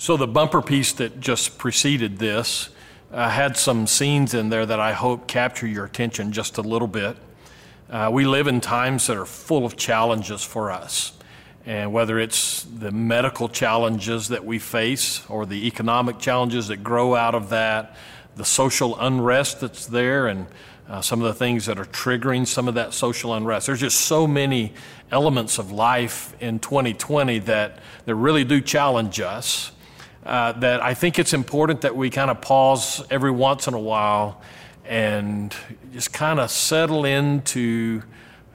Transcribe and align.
So, 0.00 0.16
the 0.16 0.26
bumper 0.26 0.62
piece 0.62 0.94
that 0.94 1.20
just 1.20 1.58
preceded 1.58 2.16
this 2.16 2.70
uh, 3.12 3.28
had 3.28 3.58
some 3.58 3.86
scenes 3.86 4.32
in 4.32 4.48
there 4.48 4.64
that 4.64 4.80
I 4.80 4.94
hope 4.94 5.26
capture 5.26 5.66
your 5.66 5.84
attention 5.84 6.32
just 6.32 6.56
a 6.56 6.62
little 6.62 6.88
bit. 6.88 7.18
Uh, 7.90 8.08
we 8.10 8.24
live 8.24 8.46
in 8.46 8.62
times 8.62 9.08
that 9.08 9.18
are 9.18 9.26
full 9.26 9.66
of 9.66 9.76
challenges 9.76 10.42
for 10.42 10.70
us. 10.70 11.12
And 11.66 11.92
whether 11.92 12.18
it's 12.18 12.62
the 12.62 12.90
medical 12.90 13.50
challenges 13.50 14.28
that 14.28 14.42
we 14.42 14.58
face 14.58 15.22
or 15.28 15.44
the 15.44 15.66
economic 15.66 16.18
challenges 16.18 16.68
that 16.68 16.78
grow 16.78 17.14
out 17.14 17.34
of 17.34 17.50
that, 17.50 17.94
the 18.36 18.44
social 18.46 18.98
unrest 18.98 19.60
that's 19.60 19.84
there, 19.84 20.28
and 20.28 20.46
uh, 20.88 21.02
some 21.02 21.20
of 21.20 21.26
the 21.26 21.34
things 21.34 21.66
that 21.66 21.78
are 21.78 21.84
triggering 21.84 22.46
some 22.46 22.68
of 22.68 22.74
that 22.76 22.94
social 22.94 23.34
unrest. 23.34 23.66
There's 23.66 23.80
just 23.80 24.00
so 24.00 24.26
many 24.26 24.72
elements 25.12 25.58
of 25.58 25.70
life 25.70 26.34
in 26.40 26.58
2020 26.58 27.40
that, 27.40 27.80
that 28.06 28.14
really 28.14 28.44
do 28.44 28.62
challenge 28.62 29.20
us. 29.20 29.72
Uh, 30.24 30.52
that 30.52 30.82
I 30.82 30.92
think 30.92 31.18
it's 31.18 31.32
important 31.32 31.80
that 31.80 31.96
we 31.96 32.10
kind 32.10 32.30
of 32.30 32.42
pause 32.42 33.02
every 33.10 33.30
once 33.30 33.66
in 33.66 33.72
a 33.72 33.80
while 33.80 34.42
and 34.84 35.54
just 35.92 36.12
kind 36.12 36.38
of 36.38 36.50
settle 36.50 37.06
into 37.06 38.02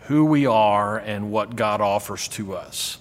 who 0.02 0.26
we 0.26 0.46
are 0.46 0.98
and 1.00 1.32
what 1.32 1.56
God 1.56 1.82
offers 1.82 2.28
to 2.30 2.56
us. 2.56 3.00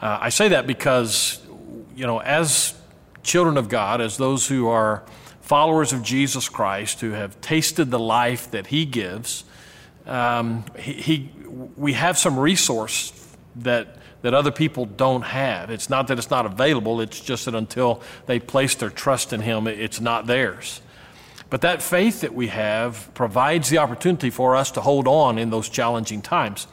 Uh, 0.00 0.16
I 0.18 0.30
say 0.30 0.48
that 0.48 0.66
because, 0.66 1.46
you 1.94 2.06
know, 2.06 2.20
as 2.20 2.74
children 3.22 3.58
of 3.58 3.68
God, 3.68 4.00
as 4.00 4.16
those 4.16 4.48
who 4.48 4.68
are 4.68 5.04
followers 5.42 5.92
of 5.92 6.02
Jesus 6.02 6.48
Christ, 6.48 7.00
who 7.00 7.10
have 7.10 7.38
tasted 7.42 7.90
the 7.90 7.98
life 7.98 8.50
that 8.52 8.68
He 8.68 8.86
gives, 8.86 9.44
um, 10.06 10.64
he, 10.78 10.92
he, 10.94 11.30
we 11.76 11.92
have 11.92 12.16
some 12.16 12.38
resource 12.38 13.10
that 13.56 13.96
that 14.22 14.34
other 14.34 14.50
people 14.50 14.84
don't 14.84 15.22
have. 15.22 15.70
It's 15.70 15.88
not 15.88 16.08
that 16.08 16.18
it's 16.18 16.30
not 16.30 16.46
available, 16.46 17.00
it's 17.00 17.20
just 17.20 17.46
that 17.46 17.54
until 17.54 18.02
they 18.26 18.38
place 18.38 18.74
their 18.74 18.90
trust 18.90 19.32
in 19.32 19.40
Him, 19.40 19.66
it's 19.66 20.00
not 20.00 20.26
theirs. 20.26 20.82
But 21.48 21.62
that 21.62 21.82
faith 21.82 22.20
that 22.20 22.34
we 22.34 22.48
have 22.48 23.12
provides 23.14 23.70
the 23.70 23.78
opportunity 23.78 24.30
for 24.30 24.54
us 24.54 24.70
to 24.72 24.80
hold 24.80 25.08
on 25.08 25.38
in 25.38 25.50
those 25.50 25.68
challenging 25.68 26.22
times. 26.22 26.66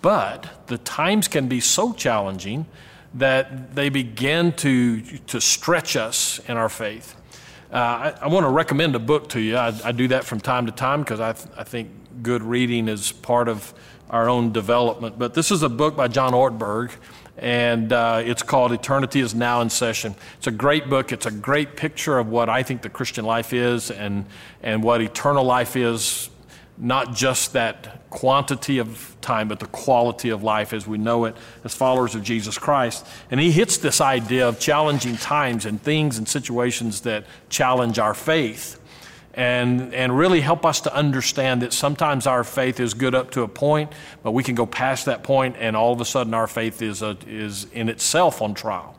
But 0.00 0.66
the 0.66 0.78
times 0.78 1.28
can 1.28 1.48
be 1.48 1.60
so 1.60 1.92
challenging 1.92 2.66
that 3.14 3.74
they 3.74 3.90
begin 3.90 4.52
to, 4.52 5.00
to 5.00 5.40
stretch 5.40 5.96
us 5.96 6.40
in 6.48 6.56
our 6.56 6.68
faith. 6.68 7.14
Uh, 7.72 7.76
I, 7.76 8.14
I 8.22 8.28
want 8.28 8.44
to 8.44 8.50
recommend 8.50 8.94
a 8.96 8.98
book 8.98 9.28
to 9.30 9.40
you. 9.40 9.56
I, 9.56 9.74
I 9.84 9.92
do 9.92 10.08
that 10.08 10.24
from 10.24 10.40
time 10.40 10.66
to 10.66 10.72
time 10.72 11.00
because 11.00 11.20
I, 11.20 11.32
th- 11.32 11.48
I 11.56 11.64
think 11.64 11.90
good 12.22 12.42
reading 12.42 12.88
is 12.88 13.12
part 13.12 13.48
of 13.48 13.74
our 14.14 14.30
own 14.30 14.52
development. 14.52 15.18
But 15.18 15.34
this 15.34 15.50
is 15.50 15.64
a 15.64 15.68
book 15.68 15.96
by 15.96 16.06
John 16.06 16.34
Ortberg, 16.34 16.92
and 17.36 17.92
uh, 17.92 18.22
it's 18.24 18.44
called 18.44 18.70
Eternity 18.70 19.18
is 19.18 19.34
Now 19.34 19.60
in 19.60 19.68
Session. 19.68 20.14
It's 20.38 20.46
a 20.46 20.52
great 20.52 20.88
book. 20.88 21.10
It's 21.10 21.26
a 21.26 21.32
great 21.32 21.76
picture 21.76 22.16
of 22.16 22.28
what 22.28 22.48
I 22.48 22.62
think 22.62 22.82
the 22.82 22.88
Christian 22.88 23.24
life 23.24 23.52
is 23.52 23.90
and, 23.90 24.26
and 24.62 24.84
what 24.84 25.00
eternal 25.00 25.42
life 25.42 25.74
is, 25.74 26.30
not 26.78 27.16
just 27.16 27.54
that 27.54 28.08
quantity 28.08 28.78
of 28.78 29.16
time, 29.20 29.48
but 29.48 29.58
the 29.58 29.66
quality 29.66 30.28
of 30.28 30.44
life 30.44 30.72
as 30.72 30.86
we 30.86 30.96
know 30.96 31.24
it 31.24 31.36
as 31.64 31.74
followers 31.74 32.14
of 32.14 32.22
Jesus 32.22 32.56
Christ. 32.56 33.04
And 33.32 33.40
he 33.40 33.50
hits 33.50 33.78
this 33.78 34.00
idea 34.00 34.46
of 34.46 34.60
challenging 34.60 35.16
times 35.16 35.66
and 35.66 35.82
things 35.82 36.18
and 36.18 36.28
situations 36.28 37.00
that 37.00 37.24
challenge 37.48 37.98
our 37.98 38.14
faith 38.14 38.80
and, 39.36 39.92
and 39.94 40.16
really 40.16 40.40
help 40.40 40.64
us 40.64 40.80
to 40.82 40.94
understand 40.94 41.62
that 41.62 41.72
sometimes 41.72 42.26
our 42.26 42.44
faith 42.44 42.80
is 42.80 42.94
good 42.94 43.14
up 43.14 43.30
to 43.32 43.42
a 43.42 43.48
point, 43.48 43.92
but 44.22 44.32
we 44.32 44.42
can 44.42 44.54
go 44.54 44.66
past 44.66 45.06
that 45.06 45.22
point 45.22 45.56
and 45.58 45.76
all 45.76 45.92
of 45.92 46.00
a 46.00 46.04
sudden 46.04 46.34
our 46.34 46.46
faith 46.46 46.82
is, 46.82 47.02
a, 47.02 47.16
is 47.26 47.66
in 47.72 47.88
itself 47.88 48.40
on 48.40 48.54
trial. 48.54 48.96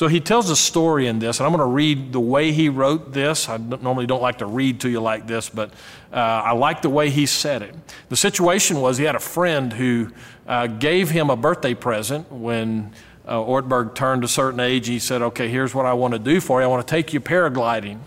So 0.00 0.08
he 0.08 0.20
tells 0.20 0.48
a 0.48 0.56
story 0.56 1.06
in 1.06 1.18
this, 1.18 1.40
and 1.40 1.46
I'm 1.46 1.52
going 1.52 1.66
to 1.66 1.74
read 1.74 2.12
the 2.12 2.20
way 2.20 2.52
he 2.52 2.70
wrote 2.70 3.12
this. 3.12 3.50
I 3.50 3.58
normally 3.58 4.06
don't 4.06 4.22
like 4.22 4.38
to 4.38 4.46
read 4.46 4.80
to 4.80 4.88
you 4.88 5.00
like 5.00 5.26
this, 5.26 5.50
but 5.50 5.72
uh, 6.10 6.16
I 6.16 6.52
like 6.52 6.80
the 6.80 6.88
way 6.88 7.10
he 7.10 7.26
said 7.26 7.60
it. 7.60 7.74
The 8.08 8.16
situation 8.16 8.80
was 8.80 8.96
he 8.96 9.04
had 9.04 9.14
a 9.14 9.20
friend 9.20 9.72
who 9.72 10.10
uh, 10.46 10.68
gave 10.68 11.10
him 11.10 11.28
a 11.28 11.36
birthday 11.36 11.74
present 11.74 12.32
when 12.32 12.92
uh, 13.26 13.36
Ortberg 13.36 13.94
turned 13.94 14.24
a 14.24 14.28
certain 14.28 14.60
age. 14.60 14.86
He 14.86 14.98
said, 14.98 15.20
Okay, 15.20 15.48
here's 15.48 15.74
what 15.74 15.84
I 15.84 15.92
want 15.92 16.14
to 16.14 16.18
do 16.18 16.40
for 16.40 16.60
you. 16.60 16.64
I 16.64 16.68
want 16.68 16.86
to 16.86 16.90
take 16.90 17.12
you 17.12 17.20
paragliding. 17.20 17.98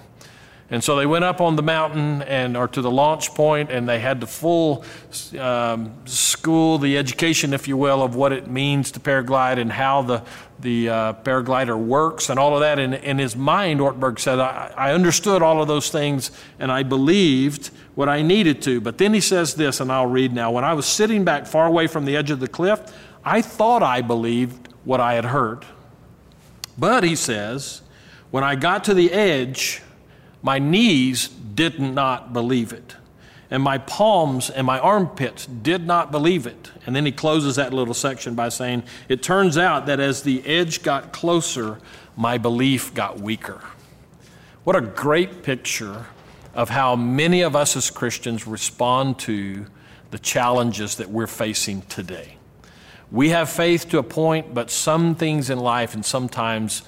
And 0.73 0.83
so 0.83 0.95
they 0.95 1.05
went 1.05 1.23
up 1.23 1.39
on 1.39 1.55
the 1.55 1.61
mountain 1.61 2.23
and 2.23 2.57
or 2.57 2.67
to 2.67 2.81
the 2.81 2.89
launch 2.89 3.35
point, 3.35 3.69
and 3.69 3.87
they 3.87 3.99
had 3.99 4.19
the 4.19 4.25
full 4.25 4.83
um, 5.39 5.93
school, 6.05 6.79
the 6.79 6.97
education, 6.97 7.53
if 7.53 7.67
you 7.67 7.77
will, 7.77 8.01
of 8.01 8.15
what 8.15 8.31
it 8.33 8.47
means 8.47 8.89
to 8.93 8.99
paraglide 8.99 9.59
and 9.59 9.71
how 9.71 10.01
the 10.01 10.23
the 10.59 10.89
uh, 10.89 11.13
paraglider 11.13 11.77
works 11.77 12.31
and 12.31 12.39
all 12.39 12.55
of 12.55 12.61
that. 12.61 12.79
And 12.79 12.95
in 12.95 13.19
his 13.19 13.35
mind, 13.35 13.81
Ortberg 13.81 14.17
said, 14.17 14.39
I, 14.39 14.73
I 14.75 14.93
understood 14.93 15.43
all 15.43 15.61
of 15.61 15.67
those 15.67 15.91
things 15.91 16.31
and 16.57 16.71
I 16.71 16.81
believed 16.81 17.67
what 17.93 18.09
I 18.09 18.23
needed 18.23 18.63
to. 18.63 18.81
But 18.81 18.97
then 18.97 19.13
he 19.13 19.21
says 19.21 19.53
this, 19.53 19.79
and 19.79 19.91
I'll 19.91 20.07
read 20.07 20.33
now. 20.33 20.49
When 20.51 20.63
I 20.63 20.73
was 20.73 20.87
sitting 20.87 21.23
back 21.23 21.45
far 21.45 21.67
away 21.67 21.85
from 21.85 22.05
the 22.05 22.17
edge 22.17 22.31
of 22.31 22.39
the 22.39 22.47
cliff, 22.47 22.81
I 23.23 23.43
thought 23.43 23.83
I 23.83 24.01
believed 24.01 24.69
what 24.85 24.99
I 24.99 25.13
had 25.13 25.25
heard. 25.25 25.67
But 26.79 27.03
he 27.03 27.15
says, 27.15 27.81
when 28.31 28.43
I 28.43 28.55
got 28.55 28.85
to 28.85 28.95
the 28.95 29.11
edge, 29.11 29.82
my 30.43 30.59
knees 30.59 31.29
did 31.29 31.79
not 31.79 32.33
believe 32.33 32.71
it. 32.73 32.95
And 33.49 33.63
my 33.63 33.77
palms 33.77 34.49
and 34.49 34.67
my 34.67 34.79
armpits 34.79 35.45
did 35.45 35.87
not 35.87 36.11
believe 36.11 36.45
it. 36.45 36.71
And 36.85 36.95
then 36.95 37.05
he 37.05 37.11
closes 37.11 37.55
that 37.55 37.71
little 37.71 37.93
section 37.93 38.35
by 38.35 38.49
saying, 38.49 38.83
It 39.07 39.23
turns 39.23 39.57
out 39.57 39.85
that 39.85 39.99
as 39.99 40.23
the 40.23 40.45
edge 40.45 40.83
got 40.83 41.13
closer, 41.13 41.79
my 42.17 42.37
belief 42.37 42.93
got 42.93 43.19
weaker. 43.19 43.61
What 44.63 44.75
a 44.75 44.81
great 44.81 45.43
picture 45.43 46.07
of 46.53 46.69
how 46.69 46.95
many 46.95 47.41
of 47.41 47.55
us 47.55 47.75
as 47.75 47.89
Christians 47.89 48.45
respond 48.45 49.19
to 49.19 49.65
the 50.11 50.19
challenges 50.19 50.95
that 50.95 51.09
we're 51.09 51.27
facing 51.27 51.81
today. 51.83 52.37
We 53.11 53.29
have 53.29 53.49
faith 53.49 53.89
to 53.89 53.99
a 53.99 54.03
point, 54.03 54.53
but 54.53 54.71
some 54.71 55.15
things 55.15 55.49
in 55.49 55.59
life 55.59 55.93
and 55.93 56.03
sometimes 56.03 56.83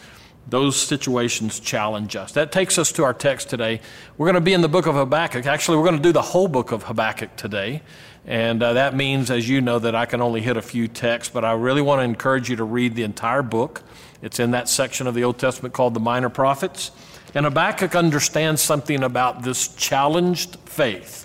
those 0.48 0.76
situations 0.76 1.60
challenge 1.60 2.16
us. 2.16 2.32
That 2.34 2.52
takes 2.52 2.78
us 2.78 2.92
to 2.94 3.04
our 3.04 3.14
text 3.14 3.50
today. 3.50 3.82
We're 4.18 4.28
going 4.28 4.36
to 4.36 4.42
be 4.42 4.54
in 4.54 4.62
the 4.62 4.70
book 4.70 4.86
of 4.86 4.96
Habakkuk. 4.96 5.46
Actually, 5.46 5.78
we're 5.78 5.86
going 5.86 5.98
to 5.98 6.04
do 6.04 6.12
the 6.12 6.22
whole 6.22 6.48
book 6.48 6.72
of 6.72 6.84
Habakkuk 6.84 7.36
today. 7.36 7.82
And 8.28 8.62
uh, 8.62 8.74
that 8.74 8.96
means, 8.96 9.30
as 9.30 9.48
you 9.48 9.62
know, 9.62 9.80
that 9.80 9.96
I 9.96 10.06
can 10.06 10.22
only 10.22 10.42
hit 10.42 10.58
a 10.58 10.62
few 10.62 10.88
texts, 10.88 11.32
but 11.34 11.46
I 11.46 11.54
really 11.54 11.82
want 11.82 12.00
to 12.00 12.04
encourage 12.04 12.50
you 12.50 12.56
to 12.58 12.64
read 12.64 12.96
the 12.96 13.04
entire 13.04 13.44
book. 13.44 13.84
It's 14.22 14.40
in 14.40 14.52
that 14.52 14.70
section 14.70 15.08
of 15.08 15.14
the 15.14 15.24
Old 15.24 15.38
Testament 15.38 15.74
called 15.74 15.94
the 15.94 16.00
Minor 16.00 16.30
Prophets. 16.30 16.92
And 17.36 17.46
Habakkuk 17.46 17.96
understands 17.96 18.62
something 18.62 19.04
about 19.04 19.44
this 19.44 19.68
challenged 19.76 20.58
faith. 20.66 21.25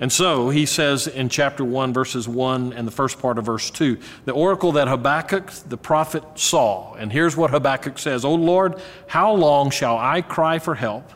And 0.00 0.12
so 0.12 0.50
he 0.50 0.64
says 0.64 1.08
in 1.08 1.28
chapter 1.28 1.64
1, 1.64 1.92
verses 1.92 2.28
1 2.28 2.72
and 2.72 2.86
the 2.86 2.92
first 2.92 3.18
part 3.18 3.36
of 3.36 3.46
verse 3.46 3.68
2, 3.70 3.98
the 4.26 4.32
oracle 4.32 4.72
that 4.72 4.86
Habakkuk 4.86 5.50
the 5.68 5.76
prophet 5.76 6.22
saw. 6.36 6.94
And 6.94 7.12
here's 7.12 7.36
what 7.36 7.50
Habakkuk 7.50 7.98
says 7.98 8.24
O 8.24 8.34
Lord, 8.34 8.80
how 9.08 9.32
long 9.32 9.70
shall 9.70 9.98
I 9.98 10.22
cry 10.22 10.60
for 10.60 10.76
help, 10.76 11.10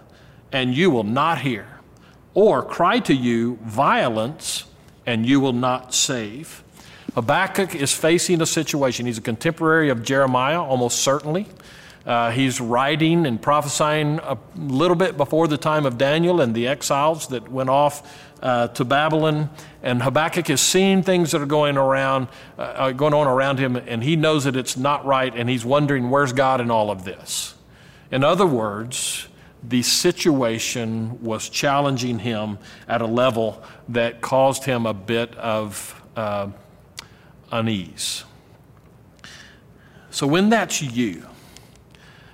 and 0.50 0.74
you 0.74 0.90
will 0.90 1.04
not 1.04 1.40
hear? 1.40 1.66
Or 2.34 2.64
cry 2.64 2.98
to 3.00 3.14
you 3.14 3.58
violence, 3.62 4.64
and 5.06 5.26
you 5.26 5.38
will 5.38 5.52
not 5.52 5.94
save? 5.94 6.64
Habakkuk 7.14 7.74
is 7.74 7.92
facing 7.92 8.40
a 8.40 8.46
situation. 8.46 9.06
He's 9.06 9.18
a 9.18 9.22
contemporary 9.22 9.90
of 9.90 10.02
Jeremiah, 10.02 10.60
almost 10.60 11.02
certainly. 11.02 11.46
Uh, 12.06 12.30
he's 12.32 12.60
writing 12.60 13.26
and 13.26 13.40
prophesying 13.40 14.18
a 14.20 14.36
little 14.56 14.96
bit 14.96 15.16
before 15.16 15.46
the 15.46 15.58
time 15.58 15.86
of 15.86 15.98
Daniel 15.98 16.40
and 16.40 16.54
the 16.54 16.66
exiles 16.66 17.28
that 17.28 17.48
went 17.48 17.70
off 17.70 18.31
uh, 18.42 18.68
to 18.68 18.84
Babylon. 18.84 19.50
And 19.82 20.02
Habakkuk 20.02 20.50
is 20.50 20.60
seeing 20.60 21.02
things 21.02 21.30
that 21.30 21.40
are 21.40 21.46
going 21.46 21.76
around, 21.76 22.28
uh, 22.58 22.62
uh, 22.62 22.92
going 22.92 23.14
on 23.14 23.26
around 23.26 23.58
him, 23.58 23.76
and 23.76 24.02
he 24.02 24.16
knows 24.16 24.44
that 24.44 24.56
it's 24.56 24.76
not 24.76 25.04
right, 25.04 25.34
and 25.34 25.48
he's 25.48 25.64
wondering 25.64 26.10
where's 26.10 26.32
God 26.32 26.60
in 26.60 26.70
all 26.70 26.90
of 26.90 27.04
this. 27.04 27.54
In 28.10 28.24
other 28.24 28.46
words, 28.46 29.28
the 29.62 29.82
situation 29.82 31.22
was 31.22 31.48
challenging 31.48 32.18
him 32.18 32.58
at 32.88 33.00
a 33.00 33.06
level 33.06 33.62
that 33.88 34.20
caused 34.20 34.64
him 34.64 34.86
a 34.86 34.94
bit 34.94 35.34
of 35.36 36.02
uh, 36.16 36.48
unease. 37.50 38.24
So 40.10 40.26
when 40.26 40.50
that's 40.50 40.82
you, 40.82 41.26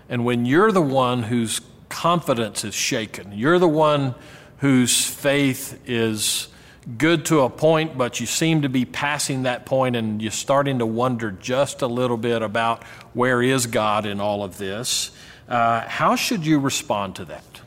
and 0.08 0.24
when 0.24 0.46
you're 0.46 0.72
the 0.72 0.82
one 0.82 1.24
whose 1.24 1.60
confidence 1.88 2.64
is 2.64 2.74
shaken, 2.74 3.32
you're 3.32 3.58
the 3.58 3.68
one 3.68 4.14
whose 4.58 5.04
faith 5.04 5.80
is 5.86 6.48
good 6.96 7.26
to 7.26 7.40
a 7.40 7.50
point, 7.50 7.98
but 7.98 8.18
you 8.18 8.26
seem 8.26 8.62
to 8.62 8.68
be 8.68 8.84
passing 8.84 9.42
that 9.42 9.66
point 9.66 9.94
and 9.94 10.22
you're 10.22 10.30
starting 10.30 10.78
to 10.78 10.86
wonder 10.86 11.30
just 11.30 11.82
a 11.82 11.86
little 11.86 12.16
bit 12.16 12.42
about 12.42 12.82
where 13.12 13.42
is 13.42 13.66
God 13.66 14.06
in 14.06 14.20
all 14.20 14.42
of 14.42 14.58
this. 14.58 15.10
Uh, 15.48 15.80
how 15.86 16.16
should 16.16 16.46
you 16.46 16.58
respond 16.58 17.16
to 17.16 17.24
that? 17.26 17.60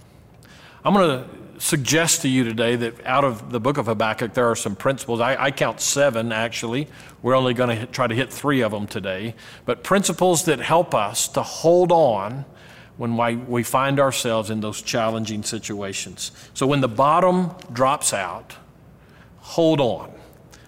I'm 0.84 0.94
going 0.94 1.24
to 1.24 1.62
suggest 1.62 2.24
to 2.24 2.28
you 2.28 2.44
today 2.44 2.76
that 2.76 3.06
out 3.06 3.24
of 3.24 3.52
the 3.52 3.60
book 3.60 3.78
of 3.78 3.86
Habakkuk, 3.86 4.34
there 4.34 4.50
are 4.50 4.56
some 4.56 4.76
principles. 4.76 5.20
I, 5.20 5.36
I 5.42 5.52
count 5.52 5.80
seven, 5.80 6.32
actually. 6.32 6.88
We're 7.22 7.36
only 7.36 7.54
going 7.54 7.78
to 7.78 7.86
try 7.86 8.08
to 8.08 8.16
hit 8.16 8.34
three 8.34 8.62
of 8.62 8.72
them 8.72 8.88
today. 8.88 9.36
But 9.66 9.84
principles 9.84 10.46
that 10.46 10.60
help 10.60 10.96
us 10.96 11.28
to 11.30 11.44
hold 11.44 11.92
on 11.92 12.46
when 13.02 13.48
we 13.48 13.64
find 13.64 14.00
ourselves 14.00 14.52
in 14.52 14.62
those 14.62 14.80
challenging 14.80 15.42
situations. 15.42 16.32
So 16.54 16.68
when 16.68 16.82
the 16.82 16.88
bottom 16.88 17.50
drops 17.74 18.14
out, 18.14 18.54
hold 19.40 19.82
on. 19.82 20.12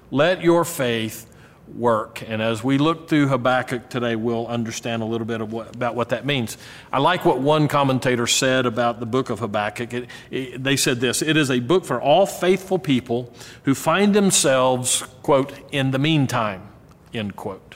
Let 0.10 0.42
your 0.42 0.66
faith 0.66 1.32
work. 1.76 2.24
And 2.28 2.42
as 2.42 2.64
we 2.64 2.80
look 2.80 3.08
through 3.08 3.28
Habakkuk 3.28 3.88
today, 3.88 4.16
we'll 4.16 4.48
understand 4.48 5.04
a 5.04 5.06
little 5.06 5.28
bit 5.28 5.48
what, 5.48 5.76
about 5.76 5.94
what 5.94 6.10
that 6.10 6.26
means. 6.26 6.58
I 6.92 6.98
like 6.98 7.24
what 7.24 7.40
one 7.40 7.68
commentator 7.68 8.26
said 8.26 8.66
about 8.66 9.00
the 9.00 9.06
book 9.06 9.30
of 9.30 9.38
Habakkuk. 9.38 9.94
It, 9.94 10.10
it, 10.32 10.64
they 10.64 10.76
said 10.76 11.02
this 11.02 11.22
It 11.22 11.38
is 11.38 11.52
a 11.52 11.60
book 11.60 11.86
for 11.86 12.02
all 12.02 12.26
faithful 12.26 12.80
people 12.80 13.32
who 13.66 13.76
find 13.76 14.16
themselves, 14.16 15.04
quote, 15.22 15.54
in 15.72 15.92
the 15.92 16.00
meantime, 16.00 16.68
end 17.14 17.36
quote. 17.36 17.76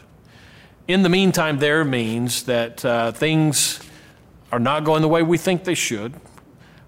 In 0.88 1.04
the 1.04 1.10
meantime, 1.10 1.60
there 1.60 1.86
means 1.86 2.42
that 2.46 2.84
uh, 2.84 3.12
things 3.12 3.87
are 4.58 4.60
not 4.60 4.84
going 4.84 5.02
the 5.02 5.08
way 5.08 5.24
we 5.24 5.38
think 5.38 5.64
they 5.64 5.76
should. 5.76 6.14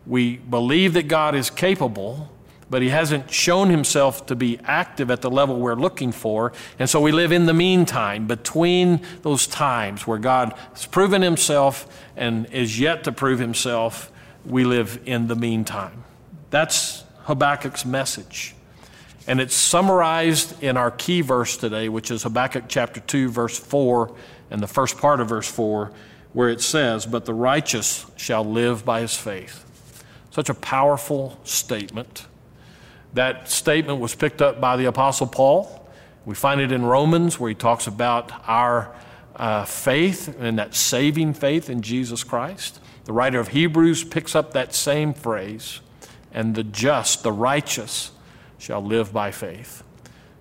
We 0.06 0.38
believe 0.38 0.94
that 0.94 1.08
God 1.08 1.36
is 1.36 1.50
capable 1.50 2.30
but 2.70 2.82
he 2.82 2.90
hasn't 2.90 3.32
shown 3.32 3.70
himself 3.70 4.26
to 4.28 4.36
be 4.36 4.60
active 4.64 5.10
at 5.10 5.22
the 5.22 5.30
level 5.30 5.60
we're 5.60 5.76
looking 5.76 6.12
for. 6.12 6.54
And 6.78 6.90
so 6.90 7.02
we 7.02 7.12
live 7.12 7.32
in 7.32 7.46
the 7.46 7.54
meantime, 7.54 8.28
between 8.28 9.02
those 9.24 9.48
times 9.48 10.06
where 10.06 10.20
God 10.20 10.54
has 10.74 10.86
proven 10.86 11.22
himself 11.22 11.88
and 12.16 12.46
is 12.52 12.80
yet 12.80 13.04
to 13.06 13.12
prove 13.12 13.40
himself, 13.40 14.12
we 14.46 14.64
live 14.64 15.00
in 15.06 15.28
the 15.28 15.36
meantime. 15.36 16.04
That's 16.52 17.04
Habakkuk's 17.24 17.86
message. 17.86 18.56
And 19.28 19.40
it's 19.40 19.56
summarized 19.56 20.62
in 20.64 20.78
our 20.78 20.92
key 20.92 21.22
verse 21.22 21.58
today, 21.58 21.90
which 21.90 22.10
is 22.12 22.24
Habakkuk 22.24 22.66
chapter 22.68 23.00
2, 23.00 23.30
verse 23.30 23.58
4, 23.58 24.16
and 24.52 24.62
the 24.62 24.68
first 24.68 24.98
part 24.98 25.20
of 25.20 25.30
verse 25.30 25.50
4, 25.50 25.92
where 26.34 26.50
it 26.50 26.62
says, 26.62 27.06
But 27.06 27.26
the 27.26 27.34
righteous 27.34 28.06
shall 28.16 28.44
live 28.44 28.86
by 28.86 29.02
his 29.02 29.16
faith. 29.16 29.66
Such 30.32 30.50
a 30.50 30.54
powerful 30.54 31.40
statement. 31.44 32.26
That 33.14 33.50
statement 33.50 34.00
was 34.00 34.14
picked 34.14 34.42
up 34.42 34.62
by 34.62 34.78
the 34.78 34.86
Apostle 34.86 35.28
Paul. 35.28 35.88
We 36.26 36.36
find 36.36 36.62
it 36.62 36.72
in 36.72 36.86
Romans 36.86 37.40
where 37.40 37.50
he 37.50 37.56
talks 37.56 37.88
about 37.88 38.32
our 38.48 38.96
uh, 39.36 39.66
faith 39.66 40.36
and 40.40 40.60
that 40.60 40.76
saving 40.76 41.34
faith 41.34 41.70
in 41.70 41.82
Jesus 41.82 42.24
Christ. 42.24 42.80
The 43.06 43.14
writer 43.14 43.40
of 43.40 43.48
Hebrews 43.48 44.04
picks 44.04 44.36
up 44.36 44.54
that 44.54 44.76
same 44.76 45.14
phrase, 45.14 45.80
and 46.32 46.54
the 46.54 46.64
just, 46.64 47.24
the 47.24 47.32
righteous, 47.32 48.12
shall 48.60 48.84
live 48.84 49.12
by 49.12 49.32
faith. 49.32 49.84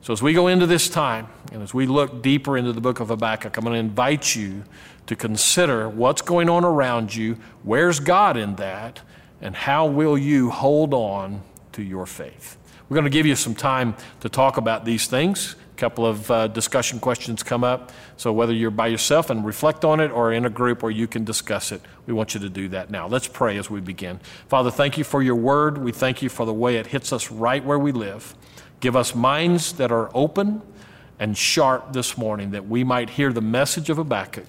So, 0.03 0.13
as 0.13 0.21
we 0.21 0.35
go 0.35 0.49
into 0.49 0.67
this 0.67 0.89
time, 0.89 1.29
and 1.53 1.63
as 1.63 1.73
we 1.73 1.87
look 1.87 2.23
deeper 2.23 2.59
into 2.59 2.73
the 2.73 2.81
book 2.81 3.01
of 3.01 3.09
Habakkuk, 3.09 3.57
I'm 3.57 3.65
going 3.65 3.75
to 3.75 3.81
invite 3.81 4.35
you 4.35 4.65
to 5.09 5.17
consider 5.17 5.89
what's 5.89 6.23
going 6.23 6.51
on 6.51 6.65
around 6.65 7.15
you, 7.15 7.39
where's 7.63 7.99
God 7.99 8.37
in 8.37 8.57
that, 8.57 9.01
and 9.41 9.57
how 9.57 9.87
will 9.87 10.19
you 10.19 10.51
hold 10.51 10.93
on 10.93 11.43
to 11.73 11.83
your 11.83 12.05
faith. 12.07 12.59
We're 12.89 12.97
going 12.97 13.05
to 13.05 13.11
give 13.11 13.25
you 13.25 13.35
some 13.35 13.55
time 13.55 13.97
to 14.21 14.29
talk 14.29 14.59
about 14.59 14.85
these 14.85 15.07
things. 15.07 15.57
A 15.73 15.77
couple 15.79 16.05
of 16.05 16.31
uh, 16.31 16.49
discussion 16.49 17.01
questions 17.01 17.43
come 17.43 17.65
up. 17.65 17.91
So, 18.19 18.33
whether 18.33 18.53
you're 18.53 18.71
by 18.71 18.89
yourself 18.89 19.31
and 19.31 19.47
reflect 19.47 19.85
on 19.85 20.01
it 20.01 20.11
or 20.11 20.33
in 20.33 20.45
a 20.45 20.51
group 20.51 20.83
where 20.83 20.93
you 20.93 21.07
can 21.07 21.25
discuss 21.25 21.73
it, 21.73 21.81
we 22.07 22.13
want 22.13 22.35
you 22.35 22.41
to 22.41 22.51
do 22.51 22.69
that 22.71 22.91
now. 22.91 23.07
Let's 23.07 23.29
pray 23.29 23.57
as 23.57 23.71
we 23.71 23.81
begin. 23.81 24.21
Father, 24.49 24.71
thank 24.71 24.99
you 24.99 25.05
for 25.05 25.23
your 25.23 25.37
word. 25.37 25.79
We 25.79 25.93
thank 25.93 26.21
you 26.21 26.29
for 26.29 26.45
the 26.45 26.53
way 26.53 26.77
it 26.77 26.89
hits 26.89 27.13
us 27.15 27.31
right 27.31 27.65
where 27.65 27.79
we 27.79 27.93
live. 27.93 28.35
Give 28.81 28.97
us 28.97 29.15
minds 29.15 29.73
that 29.75 29.91
are 29.91 30.11
open 30.15 30.61
and 31.19 31.37
sharp 31.37 31.93
this 31.95 32.19
morning 32.19 32.51
that 32.51 32.69
we 32.69 32.85
might 32.85 33.11
hear 33.11 33.33
the 33.33 33.41
message 33.41 33.89
of 33.89 33.97
Habakkuk 33.97 34.47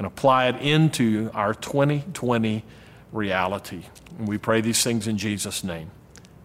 and 0.00 0.06
apply 0.06 0.48
it 0.48 0.56
into 0.62 1.30
our 1.34 1.52
2020 1.52 2.64
reality. 3.12 3.82
And 4.18 4.26
we 4.26 4.38
pray 4.38 4.62
these 4.62 4.82
things 4.82 5.06
in 5.06 5.18
Jesus' 5.18 5.62
name. 5.62 5.90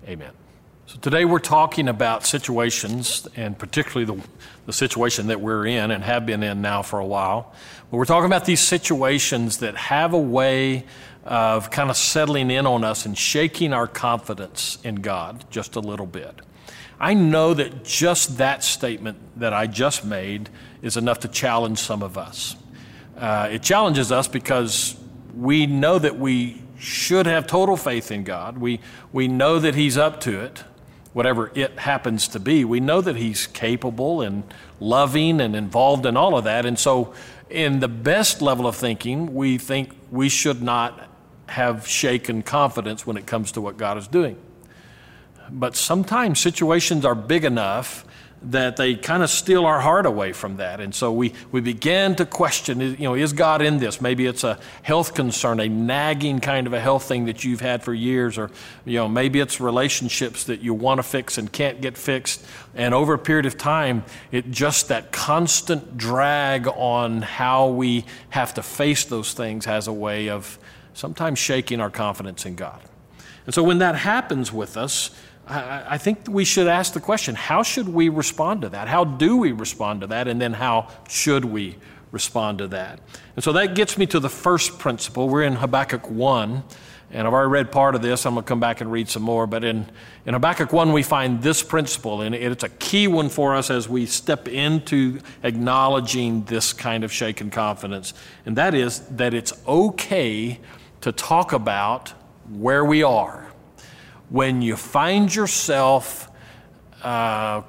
Amen. 0.06 0.32
So 0.88 0.98
today 1.00 1.24
we're 1.24 1.40
talking 1.40 1.88
about 1.88 2.26
situations, 2.26 3.26
and 3.38 3.58
particularly 3.58 4.14
the, 4.14 4.28
the 4.66 4.74
situation 4.74 5.28
that 5.28 5.40
we're 5.40 5.66
in 5.68 5.92
and 5.92 6.04
have 6.04 6.26
been 6.26 6.44
in 6.44 6.62
now 6.62 6.82
for 6.82 7.00
a 7.00 7.06
while. 7.06 7.54
But 7.90 7.96
we're 7.96 8.04
talking 8.04 8.26
about 8.26 8.44
these 8.44 8.60
situations 8.60 9.60
that 9.60 9.78
have 9.78 10.14
a 10.14 10.20
way 10.20 10.84
of 11.24 11.72
kind 11.72 11.90
of 11.90 11.96
settling 11.96 12.52
in 12.52 12.68
on 12.68 12.84
us 12.84 13.06
and 13.06 13.18
shaking 13.18 13.72
our 13.72 13.88
confidence 13.88 14.80
in 14.84 14.96
God 14.96 15.46
just 15.50 15.78
a 15.78 15.80
little 15.80 16.08
bit. 16.08 16.42
I 17.00 17.14
know 17.14 17.54
that 17.54 17.86
just 17.86 18.38
that 18.40 18.66
statement 18.66 19.18
that 19.40 19.54
I 19.54 19.68
just 19.68 20.04
made 20.04 20.50
is 20.82 20.98
enough 20.98 21.22
to 21.22 21.30
challenge 21.30 21.80
some 21.80 22.04
of 22.04 22.18
us. 22.18 22.58
Uh, 23.18 23.50
it 23.52 23.64
challenges 23.64 24.12
us 24.12 24.28
because 24.28 24.96
we 25.36 25.66
know 25.66 26.00
that 26.00 26.18
we 26.18 26.62
should 26.78 27.26
have 27.26 27.48
total 27.48 27.78
faith 27.78 28.12
in 28.12 28.24
God. 28.24 28.58
We, 28.58 28.80
we 29.12 29.28
know 29.28 29.60
that 29.60 29.76
He's 29.76 29.98
up 29.98 30.20
to 30.22 30.40
it 30.42 30.64
whatever 31.16 31.50
it 31.56 31.80
happens 31.80 32.28
to 32.28 32.42
be. 32.42 32.66
We 32.66 32.82
know 32.82 33.00
that 33.00 33.16
He's 33.16 33.48
capable 33.48 34.22
and 34.22 34.44
loving 34.82 35.40
and 35.40 35.56
involved 35.56 36.06
in 36.06 36.18
all 36.18 36.38
of 36.38 36.44
that. 36.44 36.66
And 36.66 36.78
so, 36.78 37.14
in 37.50 37.80
the 37.80 37.88
best 37.88 38.42
level 38.42 38.68
of 38.68 38.76
thinking, 38.76 39.34
we 39.34 39.58
think 39.58 39.96
we 40.12 40.28
should 40.28 40.62
not 40.62 41.08
have 41.48 41.88
shaken 41.88 42.44
confidence 42.44 43.08
when 43.08 43.16
it 43.16 43.26
comes 43.26 43.54
to 43.54 43.62
what 43.62 43.78
God 43.78 43.98
is 43.98 44.10
doing. 44.10 44.36
But 45.50 45.78
sometimes 45.78 46.42
situations 46.42 47.06
are 47.06 47.16
big 47.16 47.46
enough 47.46 48.05
that 48.42 48.78
they 48.78 48.96
kind 48.96 49.24
of 49.24 49.30
steal 49.30 49.66
our 49.66 49.80
heart 49.80 50.06
away 50.06 50.32
from 50.32 50.58
that. 50.58 50.80
And 50.80 50.94
so 50.94 51.12
we, 51.12 51.34
we 51.52 51.62
begin 51.62 52.16
to 52.18 52.26
question, 52.26 52.80
you 52.80 52.98
know, 52.98 53.16
is 53.16 53.34
God 53.34 53.62
in 53.62 53.80
this? 53.80 54.00
Maybe 54.02 54.28
it's 54.28 54.44
a 54.44 54.60
health 54.84 55.16
concern, 55.16 55.60
a 55.60 55.68
nagging 55.68 56.40
kind 56.42 56.68
of 56.68 56.74
a 56.74 56.80
health 56.80 57.06
thing 57.06 57.26
that 57.26 57.44
you've 57.44 57.62
had 57.62 57.84
for 57.84 57.94
years, 57.94 58.38
or, 58.38 58.52
you 58.86 58.96
know, 58.96 59.08
maybe 59.08 59.40
it's 59.40 59.60
relationships 59.60 60.44
that 60.44 60.62
you 60.62 60.74
want 60.74 61.00
to 61.00 61.04
fix 61.04 61.38
and 61.38 61.52
can't 61.52 61.82
get 61.82 61.98
fixed. 61.98 62.46
And 62.76 62.94
over 62.94 63.14
a 63.14 63.20
period 63.20 63.46
of 63.46 63.58
time, 63.58 64.04
it 64.32 64.52
just 64.52 64.90
that 64.90 65.12
constant 65.12 65.98
drag 65.98 66.68
on 66.68 67.24
how 67.24 67.70
we 67.70 68.06
have 68.30 68.54
to 68.56 68.64
face 68.64 69.06
those 69.06 69.34
things 69.34 69.66
has 69.66 69.88
a 69.88 69.94
way 69.94 70.30
of 70.30 70.60
sometimes 70.94 71.40
shaking 71.40 71.82
our 71.82 71.90
confidence 71.90 72.46
in 72.46 72.56
God. 72.56 72.82
And 73.46 73.54
so 73.54 73.64
when 73.64 73.80
that 73.80 73.96
happens 73.96 74.52
with 74.52 74.78
us, 74.78 75.12
I, 75.48 75.98
think 75.98 76.28
we 76.28 76.44
should 76.44 76.68
ask 76.68 76.94
the 76.94 77.00
question 77.00 77.36
how 77.36 77.62
should 77.62 77.88
we 77.88 78.10
respond 78.10 78.64
to 78.64 78.70
that? 78.70 78.88
How 78.88 79.04
do 79.04 79.38
we 79.38 79.52
respond 79.52 80.02
to 80.02 80.08
that? 80.08 80.28
And 80.28 80.42
then 80.42 80.54
how 80.54 80.90
should 81.08 81.46
we 81.46 81.76
respond 82.12 82.60
to 82.60 82.68
that? 82.70 83.00
And 83.36 83.44
so 83.44 83.54
that 83.54 83.76
gets 83.76 83.98
me 83.98 84.08
to 84.08 84.20
the 84.20 84.30
first 84.30 84.80
principle. 84.80 85.30
We're 85.30 85.44
in 85.44 85.54
Habakkuk 85.54 86.10
1, 86.10 86.64
and 87.12 87.28
I've 87.28 87.34
already 87.34 87.52
read 87.52 87.72
part 87.72 87.94
of 87.94 88.02
this. 88.02 88.26
I'm 88.26 88.34
going 88.34 88.44
to 88.44 88.48
come 88.48 88.60
back 88.60 88.82
and 88.82 88.92
read 88.92 89.08
some 89.08 89.22
more. 89.22 89.46
But 89.46 89.64
in, 89.64 89.86
in 90.26 90.34
Habakkuk 90.34 90.74
1, 90.74 90.92
we 90.92 91.04
find 91.04 91.44
this 91.44 91.62
principle, 91.62 92.22
and 92.22 92.34
it's 92.34 92.64
a 92.64 92.70
key 92.70 93.08
one 93.08 93.30
for 93.30 93.54
us 93.56 93.70
as 93.70 93.88
we 93.88 94.08
step 94.08 94.48
into 94.48 95.20
acknowledging 95.44 96.44
this 96.46 96.74
kind 96.74 97.04
of 97.04 97.14
shaken 97.14 97.52
confidence. 97.52 98.16
And 98.48 98.56
that 98.56 98.74
is 98.74 99.02
that 99.12 99.36
it's 99.36 99.54
okay 99.68 100.60
to 101.02 101.12
talk 101.12 101.54
about 101.54 102.14
where 102.50 102.84
we 102.84 103.04
are 103.04 103.45
when 104.30 104.62
you 104.62 104.76
find 104.76 105.34
yourself 105.34 106.30
uh, 107.04 107.62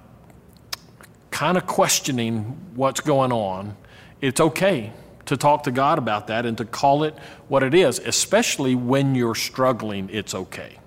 kind 1.31 1.57
of 1.57 1.67
questioning 1.67 2.59
what's 2.75 3.01
going 3.01 3.33
on, 3.33 3.77
it's 4.21 4.41
okay 4.41 4.93
to 5.27 5.37
talk 5.37 5.65
to 5.65 5.71
God 5.71 5.99
about 5.99 6.29
that 6.29 6.47
and 6.47 6.57
to 6.59 6.65
call 6.65 7.03
it 7.03 7.15
what 7.49 7.63
it 7.63 7.75
is, 7.75 7.99
especially 7.99 8.75
when 8.75 9.15
you're 9.15 9.35
struggling, 9.35 10.09
it's 10.11 10.35
okay. 10.35 10.79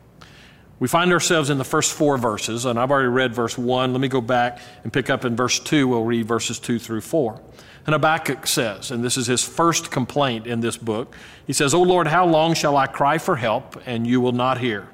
We 0.80 0.88
find 0.88 1.12
ourselves 1.12 1.50
in 1.50 1.58
the 1.58 1.66
first 1.66 1.92
four 1.92 2.18
verses, 2.18 2.66
and 2.66 2.80
I've 2.80 2.90
already 2.90 3.10
read 3.10 3.36
verse 3.36 3.58
1. 3.58 3.92
Let 3.92 4.00
me 4.00 4.08
go 4.08 4.22
back 4.22 4.60
and 4.84 4.94
pick 4.94 5.10
up 5.10 5.26
in 5.26 5.36
verse 5.36 5.60
2. 5.60 5.90
We'll 5.90 6.06
read 6.06 6.26
verses 6.26 6.58
2 6.58 6.80
through 6.80 7.02
4. 7.02 7.42
And 7.86 7.94
Habakkuk 7.94 8.48
says, 8.48 8.92
and 8.92 9.04
this 9.04 9.18
is 9.18 9.28
his 9.28 9.44
first 9.44 9.92
complaint 9.92 10.48
in 10.48 10.62
this 10.62 10.78
book, 10.78 11.16
he 11.46 11.54
says, 11.54 11.74
O 11.74 11.82
Lord, 11.82 12.08
how 12.08 12.26
long 12.26 12.54
shall 12.54 12.78
I 12.78 12.88
cry 12.88 13.18
for 13.18 13.36
help, 13.36 13.82
and 13.86 14.08
you 14.08 14.22
will 14.22 14.32
not 14.32 14.60
hear? 14.60 14.88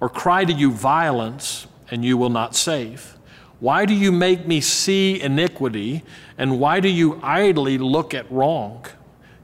Or 0.00 0.08
cry 0.08 0.44
to 0.44 0.52
you 0.52 0.70
violence, 0.70 1.66
and 1.90 2.04
you 2.04 2.16
will 2.16 2.30
not 2.30 2.54
save? 2.54 3.16
Why 3.60 3.86
do 3.86 3.94
you 3.94 4.12
make 4.12 4.46
me 4.46 4.60
see 4.60 5.20
iniquity, 5.20 6.04
and 6.36 6.60
why 6.60 6.80
do 6.80 6.88
you 6.88 7.20
idly 7.22 7.78
look 7.78 8.14
at 8.14 8.30
wrong? 8.30 8.86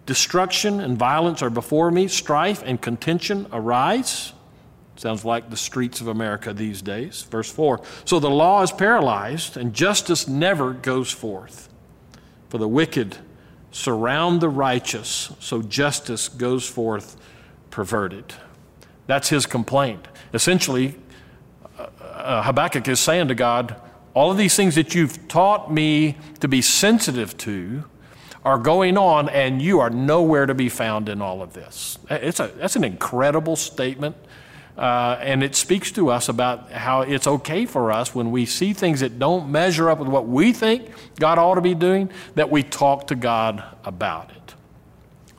Destruction 0.06 0.80
and 0.80 0.98
violence 0.98 1.42
are 1.42 1.50
before 1.50 1.90
me, 1.90 2.08
strife 2.08 2.62
and 2.64 2.80
contention 2.80 3.46
arise. 3.52 4.32
Sounds 4.96 5.24
like 5.24 5.50
the 5.50 5.56
streets 5.56 6.00
of 6.00 6.06
America 6.06 6.52
these 6.52 6.80
days. 6.80 7.22
Verse 7.22 7.50
4 7.50 7.80
So 8.04 8.20
the 8.20 8.30
law 8.30 8.62
is 8.62 8.70
paralyzed, 8.70 9.56
and 9.56 9.74
justice 9.74 10.28
never 10.28 10.72
goes 10.72 11.10
forth. 11.10 11.68
For 12.48 12.58
the 12.58 12.68
wicked 12.68 13.16
surround 13.72 14.40
the 14.40 14.48
righteous, 14.48 15.32
so 15.40 15.60
justice 15.62 16.28
goes 16.28 16.68
forth 16.68 17.16
perverted. 17.70 18.34
That's 19.08 19.30
his 19.30 19.46
complaint. 19.46 20.06
Essentially, 20.34 20.94
uh, 21.78 21.86
uh, 22.02 22.42
Habakkuk 22.42 22.86
is 22.88 23.00
saying 23.00 23.28
to 23.28 23.34
God, 23.34 23.80
all 24.12 24.30
of 24.30 24.36
these 24.36 24.54
things 24.54 24.74
that 24.74 24.94
you've 24.94 25.26
taught 25.28 25.72
me 25.72 26.16
to 26.40 26.48
be 26.48 26.60
sensitive 26.60 27.36
to 27.38 27.84
are 28.44 28.58
going 28.58 28.98
on, 28.98 29.28
and 29.30 29.62
you 29.62 29.80
are 29.80 29.90
nowhere 29.90 30.44
to 30.44 30.54
be 30.54 30.68
found 30.68 31.08
in 31.08 31.22
all 31.22 31.40
of 31.40 31.54
this. 31.54 31.98
It's 32.10 32.40
a, 32.40 32.48
that's 32.48 32.76
an 32.76 32.84
incredible 32.84 33.56
statement. 33.56 34.16
Uh, 34.76 35.16
and 35.20 35.44
it 35.44 35.54
speaks 35.54 35.92
to 35.92 36.10
us 36.10 36.28
about 36.28 36.70
how 36.72 37.02
it's 37.02 37.28
okay 37.28 37.64
for 37.64 37.92
us 37.92 38.12
when 38.12 38.32
we 38.32 38.44
see 38.44 38.72
things 38.72 39.00
that 39.00 39.20
don't 39.20 39.48
measure 39.50 39.88
up 39.88 40.00
with 40.00 40.08
what 40.08 40.26
we 40.26 40.52
think 40.52 40.90
God 41.16 41.38
ought 41.38 41.54
to 41.54 41.60
be 41.60 41.76
doing, 41.76 42.10
that 42.34 42.50
we 42.50 42.64
talk 42.64 43.06
to 43.06 43.14
God 43.14 43.62
about 43.84 44.30
it. 44.30 44.43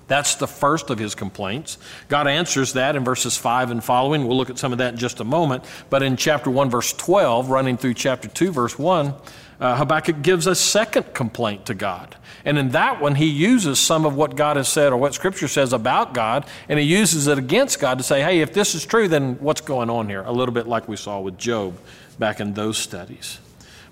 That's 0.07 0.35
the 0.35 0.47
first 0.47 0.89
of 0.89 0.99
his 0.99 1.15
complaints. 1.15 1.77
God 2.09 2.27
answers 2.27 2.73
that 2.73 2.95
in 2.95 3.03
verses 3.03 3.37
5 3.37 3.71
and 3.71 3.83
following. 3.83 4.27
We'll 4.27 4.37
look 4.37 4.49
at 4.49 4.59
some 4.59 4.71
of 4.71 4.77
that 4.77 4.93
in 4.93 4.99
just 4.99 5.19
a 5.19 5.23
moment. 5.23 5.63
But 5.89 6.03
in 6.03 6.15
chapter 6.15 6.49
1, 6.51 6.69
verse 6.69 6.93
12, 6.93 7.49
running 7.49 7.77
through 7.77 7.95
chapter 7.95 8.27
2, 8.27 8.51
verse 8.51 8.77
1, 8.77 9.13
uh, 9.59 9.77
Habakkuk 9.77 10.21
gives 10.21 10.47
a 10.47 10.55
second 10.55 11.13
complaint 11.13 11.65
to 11.67 11.73
God. 11.73 12.15
And 12.43 12.59
in 12.59 12.69
that 12.69 13.01
one, 13.01 13.15
he 13.15 13.25
uses 13.25 13.79
some 13.79 14.05
of 14.05 14.15
what 14.15 14.35
God 14.35 14.57
has 14.57 14.67
said 14.67 14.93
or 14.93 14.97
what 14.97 15.15
Scripture 15.15 15.47
says 15.47 15.73
about 15.73 16.13
God, 16.13 16.45
and 16.69 16.77
he 16.77 16.85
uses 16.85 17.25
it 17.25 17.39
against 17.39 17.79
God 17.79 17.97
to 17.97 18.03
say, 18.03 18.21
hey, 18.21 18.41
if 18.41 18.53
this 18.53 18.75
is 18.75 18.85
true, 18.85 19.07
then 19.07 19.35
what's 19.39 19.61
going 19.61 19.89
on 19.89 20.07
here? 20.07 20.21
A 20.21 20.31
little 20.31 20.53
bit 20.53 20.67
like 20.67 20.87
we 20.87 20.97
saw 20.97 21.19
with 21.19 21.37
Job 21.37 21.75
back 22.19 22.39
in 22.39 22.53
those 22.53 22.77
studies. 22.77 23.39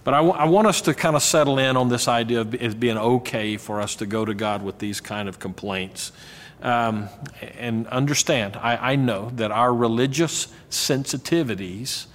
But 0.03 0.13
I, 0.13 0.17
w- 0.17 0.35
I 0.35 0.45
want 0.45 0.67
us 0.67 0.81
to 0.81 0.93
kind 0.93 1.15
of 1.15 1.23
settle 1.23 1.59
in 1.59 1.77
on 1.77 1.89
this 1.89 2.07
idea 2.07 2.41
of 2.41 2.53
it 2.53 2.79
being 2.79 2.97
okay 2.97 3.57
for 3.57 3.79
us 3.79 3.95
to 3.97 4.05
go 4.05 4.25
to 4.25 4.33
God 4.33 4.63
with 4.63 4.79
these 4.79 4.99
kind 4.99 5.29
of 5.29 5.39
complaints. 5.39 6.11
Um, 6.61 7.09
and 7.57 7.87
understand, 7.87 8.55
I, 8.55 8.93
I, 8.93 8.95
know 8.95 9.31
that 9.35 9.51
our 9.51 9.73
religious 9.73 10.47
sensitivities 10.69 12.05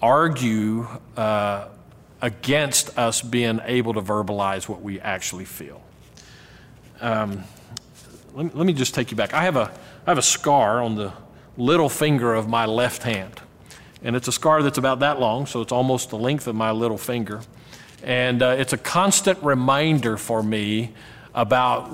argue 0.00 0.86
uh, 1.16 1.68
against 2.22 2.96
us 2.96 3.20
being 3.20 3.60
able 3.64 3.94
to 3.94 4.00
verbalize 4.00 4.68
what 4.68 4.80
we 4.80 5.00
actually 5.00 5.44
feel. 5.44 5.82
Um, 7.00 7.42
let, 8.32 8.46
me, 8.46 8.50
let 8.54 8.66
me 8.66 8.72
just 8.72 8.94
take 8.94 9.10
you 9.10 9.16
back. 9.16 9.34
I 9.34 9.42
have, 9.42 9.56
a, 9.56 9.72
I 10.06 10.10
have 10.10 10.18
a 10.18 10.22
scar 10.22 10.80
on 10.82 10.94
the 10.94 11.12
little 11.56 11.88
finger 11.88 12.32
of 12.34 12.48
my 12.48 12.64
left 12.64 13.02
hand. 13.02 13.40
And 14.02 14.14
it's 14.14 14.28
a 14.28 14.32
scar 14.32 14.62
that's 14.62 14.78
about 14.78 15.00
that 15.00 15.18
long, 15.20 15.46
so 15.46 15.60
it's 15.60 15.72
almost 15.72 16.10
the 16.10 16.18
length 16.18 16.46
of 16.46 16.54
my 16.54 16.70
little 16.70 16.98
finger. 16.98 17.40
And 18.02 18.42
uh, 18.42 18.56
it's 18.58 18.72
a 18.72 18.78
constant 18.78 19.42
reminder 19.42 20.16
for 20.16 20.42
me 20.42 20.92
about 21.34 21.88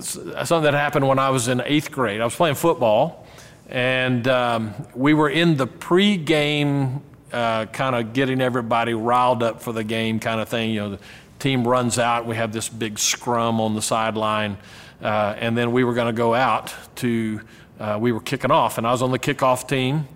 something 0.00 0.62
that 0.62 0.74
happened 0.74 1.06
when 1.06 1.18
I 1.18 1.30
was 1.30 1.48
in 1.48 1.62
eighth 1.64 1.90
grade. 1.90 2.20
I 2.20 2.24
was 2.24 2.34
playing 2.34 2.56
football, 2.56 3.26
and 3.68 4.26
um, 4.28 4.74
we 4.94 5.14
were 5.14 5.30
in 5.30 5.56
the 5.56 5.66
pregame 5.66 7.00
uh, 7.32 7.66
kind 7.66 7.96
of 7.96 8.12
getting 8.12 8.40
everybody 8.40 8.94
riled 8.94 9.42
up 9.42 9.62
for 9.62 9.72
the 9.72 9.84
game 9.84 10.20
kind 10.20 10.40
of 10.40 10.48
thing. 10.48 10.70
You 10.70 10.80
know, 10.80 10.90
the 10.90 10.98
team 11.38 11.66
runs 11.66 11.98
out, 11.98 12.26
we 12.26 12.36
have 12.36 12.52
this 12.52 12.68
big 12.68 12.98
scrum 12.98 13.60
on 13.60 13.74
the 13.74 13.82
sideline, 13.82 14.56
uh, 15.02 15.34
and 15.38 15.56
then 15.56 15.72
we 15.72 15.84
were 15.84 15.94
going 15.94 16.06
to 16.06 16.16
go 16.16 16.34
out 16.34 16.74
to, 16.96 17.40
uh, 17.80 17.98
we 18.00 18.12
were 18.12 18.20
kicking 18.20 18.50
off, 18.50 18.78
and 18.78 18.86
I 18.86 18.92
was 18.92 19.02
on 19.02 19.10
the 19.10 19.18
kickoff 19.18 19.68
team 19.68 20.06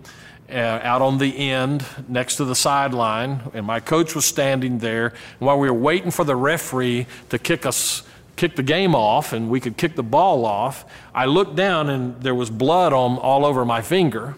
uh, 0.50 0.80
out 0.82 1.02
on 1.02 1.18
the 1.18 1.50
end 1.50 1.84
next 2.08 2.36
to 2.36 2.44
the 2.44 2.54
sideline, 2.54 3.40
and 3.52 3.66
my 3.66 3.80
coach 3.80 4.14
was 4.14 4.24
standing 4.24 4.78
there. 4.78 5.08
And 5.08 5.46
while 5.46 5.58
we 5.58 5.68
were 5.68 5.78
waiting 5.78 6.10
for 6.10 6.24
the 6.24 6.36
referee 6.36 7.06
to 7.28 7.38
kick 7.38 7.66
us, 7.66 8.02
kick 8.36 8.56
the 8.56 8.62
game 8.62 8.94
off, 8.94 9.32
and 9.32 9.50
we 9.50 9.60
could 9.60 9.76
kick 9.76 9.94
the 9.94 10.02
ball 10.02 10.44
off, 10.46 10.84
I 11.14 11.26
looked 11.26 11.56
down 11.56 11.90
and 11.90 12.20
there 12.22 12.34
was 12.34 12.50
blood 12.50 12.92
on 12.92 13.18
all 13.18 13.44
over 13.44 13.64
my 13.64 13.82
finger. 13.82 14.36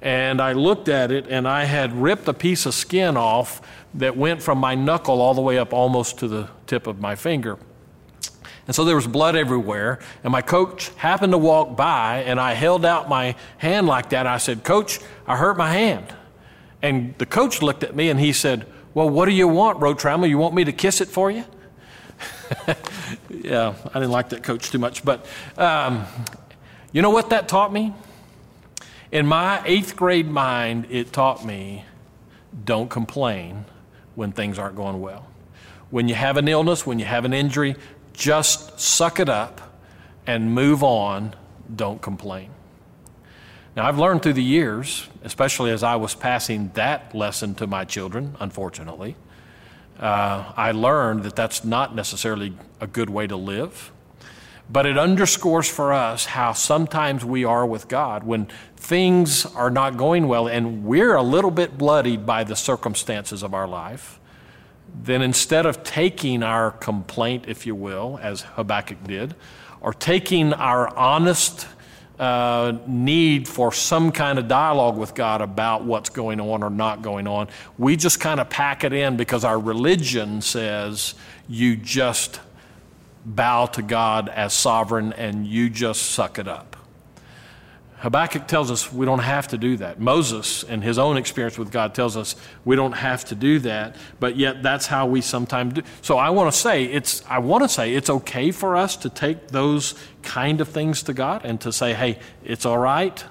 And 0.00 0.40
I 0.40 0.52
looked 0.52 0.88
at 0.88 1.10
it, 1.10 1.26
and 1.28 1.48
I 1.48 1.64
had 1.64 1.92
ripped 1.92 2.28
a 2.28 2.34
piece 2.34 2.66
of 2.66 2.74
skin 2.74 3.16
off 3.16 3.60
that 3.94 4.16
went 4.16 4.40
from 4.42 4.58
my 4.58 4.76
knuckle 4.76 5.20
all 5.20 5.34
the 5.34 5.40
way 5.40 5.58
up 5.58 5.72
almost 5.72 6.18
to 6.18 6.28
the 6.28 6.48
tip 6.66 6.86
of 6.86 7.00
my 7.00 7.16
finger. 7.16 7.58
And 8.68 8.76
so 8.76 8.84
there 8.84 8.94
was 8.94 9.06
blood 9.06 9.34
everywhere. 9.34 9.98
And 10.22 10.30
my 10.30 10.42
coach 10.42 10.90
happened 10.90 11.32
to 11.32 11.38
walk 11.38 11.74
by, 11.74 12.18
and 12.18 12.38
I 12.38 12.52
held 12.52 12.84
out 12.84 13.08
my 13.08 13.34
hand 13.56 13.86
like 13.86 14.10
that. 14.10 14.26
I 14.26 14.36
said, 14.36 14.62
Coach, 14.62 15.00
I 15.26 15.36
hurt 15.36 15.56
my 15.56 15.72
hand. 15.72 16.06
And 16.82 17.16
the 17.16 17.26
coach 17.26 17.62
looked 17.62 17.82
at 17.82 17.96
me 17.96 18.10
and 18.10 18.20
he 18.20 18.32
said, 18.32 18.66
Well, 18.92 19.08
what 19.08 19.24
do 19.24 19.32
you 19.32 19.48
want, 19.48 19.80
Road 19.80 19.98
Trammel? 19.98 20.28
You 20.28 20.36
want 20.38 20.54
me 20.54 20.64
to 20.64 20.72
kiss 20.72 21.00
it 21.00 21.08
for 21.08 21.30
you? 21.30 21.44
yeah, 23.30 23.74
I 23.86 23.94
didn't 23.94 24.10
like 24.10 24.28
that 24.28 24.42
coach 24.42 24.70
too 24.70 24.78
much. 24.78 25.02
But 25.02 25.24
um, 25.56 26.04
you 26.92 27.00
know 27.00 27.10
what 27.10 27.30
that 27.30 27.48
taught 27.48 27.72
me? 27.72 27.94
In 29.10 29.26
my 29.26 29.62
eighth 29.64 29.96
grade 29.96 30.28
mind, 30.28 30.86
it 30.90 31.10
taught 31.10 31.44
me 31.44 31.84
don't 32.64 32.90
complain 32.90 33.64
when 34.14 34.32
things 34.32 34.58
aren't 34.58 34.76
going 34.76 35.00
well. 35.00 35.26
When 35.90 36.06
you 36.06 36.14
have 36.14 36.36
an 36.36 36.48
illness, 36.48 36.86
when 36.86 36.98
you 36.98 37.06
have 37.06 37.24
an 37.24 37.32
injury, 37.32 37.76
just 38.18 38.80
suck 38.80 39.20
it 39.20 39.28
up 39.28 39.60
and 40.26 40.52
move 40.52 40.82
on. 40.82 41.34
Don't 41.74 42.02
complain. 42.02 42.50
Now, 43.76 43.86
I've 43.86 43.98
learned 43.98 44.24
through 44.24 44.32
the 44.32 44.42
years, 44.42 45.08
especially 45.22 45.70
as 45.70 45.84
I 45.84 45.94
was 45.94 46.16
passing 46.16 46.72
that 46.74 47.14
lesson 47.14 47.54
to 47.54 47.68
my 47.68 47.84
children, 47.84 48.36
unfortunately, 48.40 49.14
uh, 50.00 50.52
I 50.56 50.72
learned 50.72 51.22
that 51.22 51.36
that's 51.36 51.64
not 51.64 51.94
necessarily 51.94 52.54
a 52.80 52.88
good 52.88 53.08
way 53.08 53.28
to 53.28 53.36
live. 53.36 53.92
But 54.70 54.84
it 54.84 54.98
underscores 54.98 55.70
for 55.70 55.92
us 55.92 56.26
how 56.26 56.52
sometimes 56.52 57.24
we 57.24 57.44
are 57.44 57.64
with 57.64 57.86
God 57.86 58.24
when 58.24 58.48
things 58.76 59.46
are 59.46 59.70
not 59.70 59.96
going 59.96 60.26
well 60.26 60.46
and 60.48 60.84
we're 60.84 61.14
a 61.14 61.22
little 61.22 61.50
bit 61.50 61.78
bloodied 61.78 62.26
by 62.26 62.44
the 62.44 62.56
circumstances 62.56 63.42
of 63.42 63.54
our 63.54 63.66
life 63.66 64.18
then 65.02 65.22
instead 65.22 65.66
of 65.66 65.82
taking 65.82 66.42
our 66.42 66.70
complaint, 66.70 67.44
if 67.48 67.66
you 67.66 67.74
will, 67.74 68.18
as 68.22 68.42
Habakkuk 68.42 69.04
did, 69.04 69.34
or 69.80 69.92
taking 69.92 70.52
our 70.52 70.94
honest 70.96 71.66
uh, 72.18 72.76
need 72.86 73.46
for 73.46 73.72
some 73.72 74.10
kind 74.10 74.38
of 74.38 74.48
dialogue 74.48 74.96
with 74.96 75.14
God 75.14 75.40
about 75.40 75.84
what's 75.84 76.10
going 76.10 76.40
on 76.40 76.62
or 76.62 76.70
not 76.70 77.00
going 77.00 77.26
on, 77.26 77.48
we 77.78 77.96
just 77.96 78.18
kind 78.18 78.40
of 78.40 78.50
pack 78.50 78.82
it 78.84 78.92
in 78.92 79.16
because 79.16 79.44
our 79.44 79.58
religion 79.58 80.40
says 80.40 81.14
you 81.48 81.76
just 81.76 82.40
bow 83.24 83.66
to 83.66 83.82
God 83.82 84.28
as 84.28 84.52
sovereign 84.52 85.12
and 85.12 85.46
you 85.46 85.70
just 85.70 86.02
suck 86.02 86.38
it 86.38 86.48
up. 86.48 86.67
Habakkuk 87.98 88.46
tells 88.46 88.70
us 88.70 88.92
we 88.92 89.04
don't 89.04 89.18
have 89.18 89.48
to 89.48 89.58
do 89.58 89.76
that. 89.78 89.98
Moses, 89.98 90.62
in 90.62 90.82
his 90.82 90.98
own 90.98 91.16
experience 91.16 91.58
with 91.58 91.72
God, 91.72 91.94
tells 91.94 92.16
us 92.16 92.36
we 92.64 92.76
don't 92.76 92.92
have 92.92 93.24
to 93.26 93.34
do 93.34 93.58
that, 93.60 93.96
but 94.20 94.36
yet 94.36 94.62
that's 94.62 94.86
how 94.86 95.06
we 95.06 95.20
sometimes 95.20 95.74
do. 95.74 95.82
So 96.02 96.16
I 96.16 96.30
want 96.30 96.52
to 96.52 96.56
say 96.56 96.84
it's 96.84 97.24
I 97.28 97.38
want 97.38 97.64
to 97.64 97.68
say 97.68 97.94
it's 97.94 98.08
okay 98.08 98.52
for 98.52 98.76
us 98.76 98.96
to 98.98 99.10
take 99.10 99.48
those 99.48 99.94
kind 100.22 100.60
of 100.60 100.68
things 100.68 101.02
to 101.04 101.12
God 101.12 101.44
and 101.44 101.60
to 101.62 101.72
say, 101.72 101.92
hey, 101.92 102.18
it's 102.44 102.64
all 102.64 102.78
right. 102.78 103.24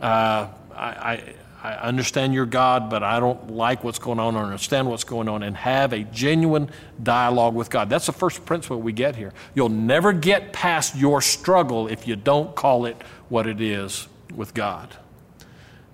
Uh, 0.00 0.48
I 0.76 1.34
I 1.64 1.76
understand 1.76 2.34
you're 2.34 2.44
God, 2.44 2.90
but 2.90 3.02
I 3.02 3.18
don't 3.18 3.52
like 3.52 3.82
what's 3.82 3.98
going 3.98 4.20
on 4.20 4.36
or 4.36 4.44
understand 4.44 4.86
what's 4.86 5.02
going 5.02 5.30
on, 5.30 5.42
and 5.42 5.56
have 5.56 5.94
a 5.94 6.00
genuine 6.00 6.68
dialogue 7.02 7.54
with 7.54 7.70
God. 7.70 7.88
That's 7.88 8.04
the 8.04 8.12
first 8.12 8.44
principle 8.44 8.82
we 8.82 8.92
get 8.92 9.16
here. 9.16 9.32
You'll 9.54 9.70
never 9.70 10.12
get 10.12 10.52
past 10.52 10.94
your 10.94 11.22
struggle 11.22 11.88
if 11.88 12.06
you 12.06 12.16
don't 12.16 12.54
call 12.54 12.84
it 12.84 13.00
what 13.30 13.46
it 13.46 13.62
is 13.62 14.08
with 14.34 14.52
God. 14.52 14.94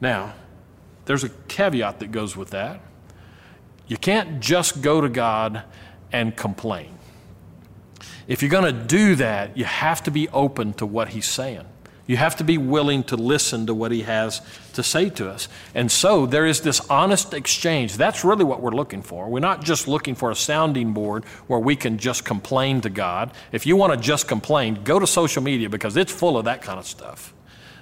Now, 0.01 0.35
there's 1.05 1.23
a 1.23 1.29
caveat 1.29 2.01
that 2.01 2.11
goes 2.11 2.37
with 2.37 2.51
that. 2.51 2.81
You 3.87 3.97
can't 3.97 4.41
just 4.41 4.83
go 4.83 5.01
to 5.01 5.09
God 5.09 5.63
and 6.11 6.37
complain. 6.37 6.99
If 8.27 8.43
you're 8.43 8.51
going 8.51 8.75
to 8.75 8.85
do 8.87 9.15
that, 9.15 9.57
you 9.57 9.67
have 9.67 10.03
to 10.03 10.11
be 10.11 10.29
open 10.31 10.73
to 10.75 10.87
what 10.87 11.11
He's 11.11 11.27
saying. 11.27 11.67
You 12.11 12.17
have 12.17 12.35
to 12.39 12.45
be 12.45 12.59
willing 12.59 13.05
to 13.05 13.17
listen 13.17 13.67
to 13.67 13.73
what 13.73 13.93
he 13.93 14.03
has 14.03 14.43
to 14.73 14.83
say 14.83 15.11
to 15.11 15.31
us. 15.31 15.47
And 15.77 15.93
so 15.93 16.27
there 16.27 16.45
is 16.45 16.61
this 16.61 16.81
honest 16.91 17.33
exchange. 17.33 17.97
That's 17.97 18.25
really 18.25 18.43
what 18.43 18.61
we're 18.61 18.73
looking 18.73 19.01
for. 19.01 19.29
We're 19.29 19.39
not 19.39 19.63
just 19.63 19.87
looking 19.87 20.17
for 20.17 20.33
a 20.33 20.35
sounding 20.35 20.93
board 20.93 21.25
where 21.47 21.61
we 21.61 21.77
can 21.77 21.99
just 21.99 22.25
complain 22.25 22.81
to 22.81 22.91
God. 22.91 23.31
If 23.53 23.65
you 23.65 23.77
want 23.77 23.93
to 23.93 23.97
just 23.97 24.27
complain, 24.27 24.83
go 24.83 24.99
to 24.99 25.07
social 25.07 25.41
media 25.41 25.71
because 25.71 25.97
it's 25.97 26.11
full 26.11 26.37
of 26.37 26.47
that 26.47 26.63
kind 26.63 26.81
of 26.81 26.85
stuff. 26.85 27.33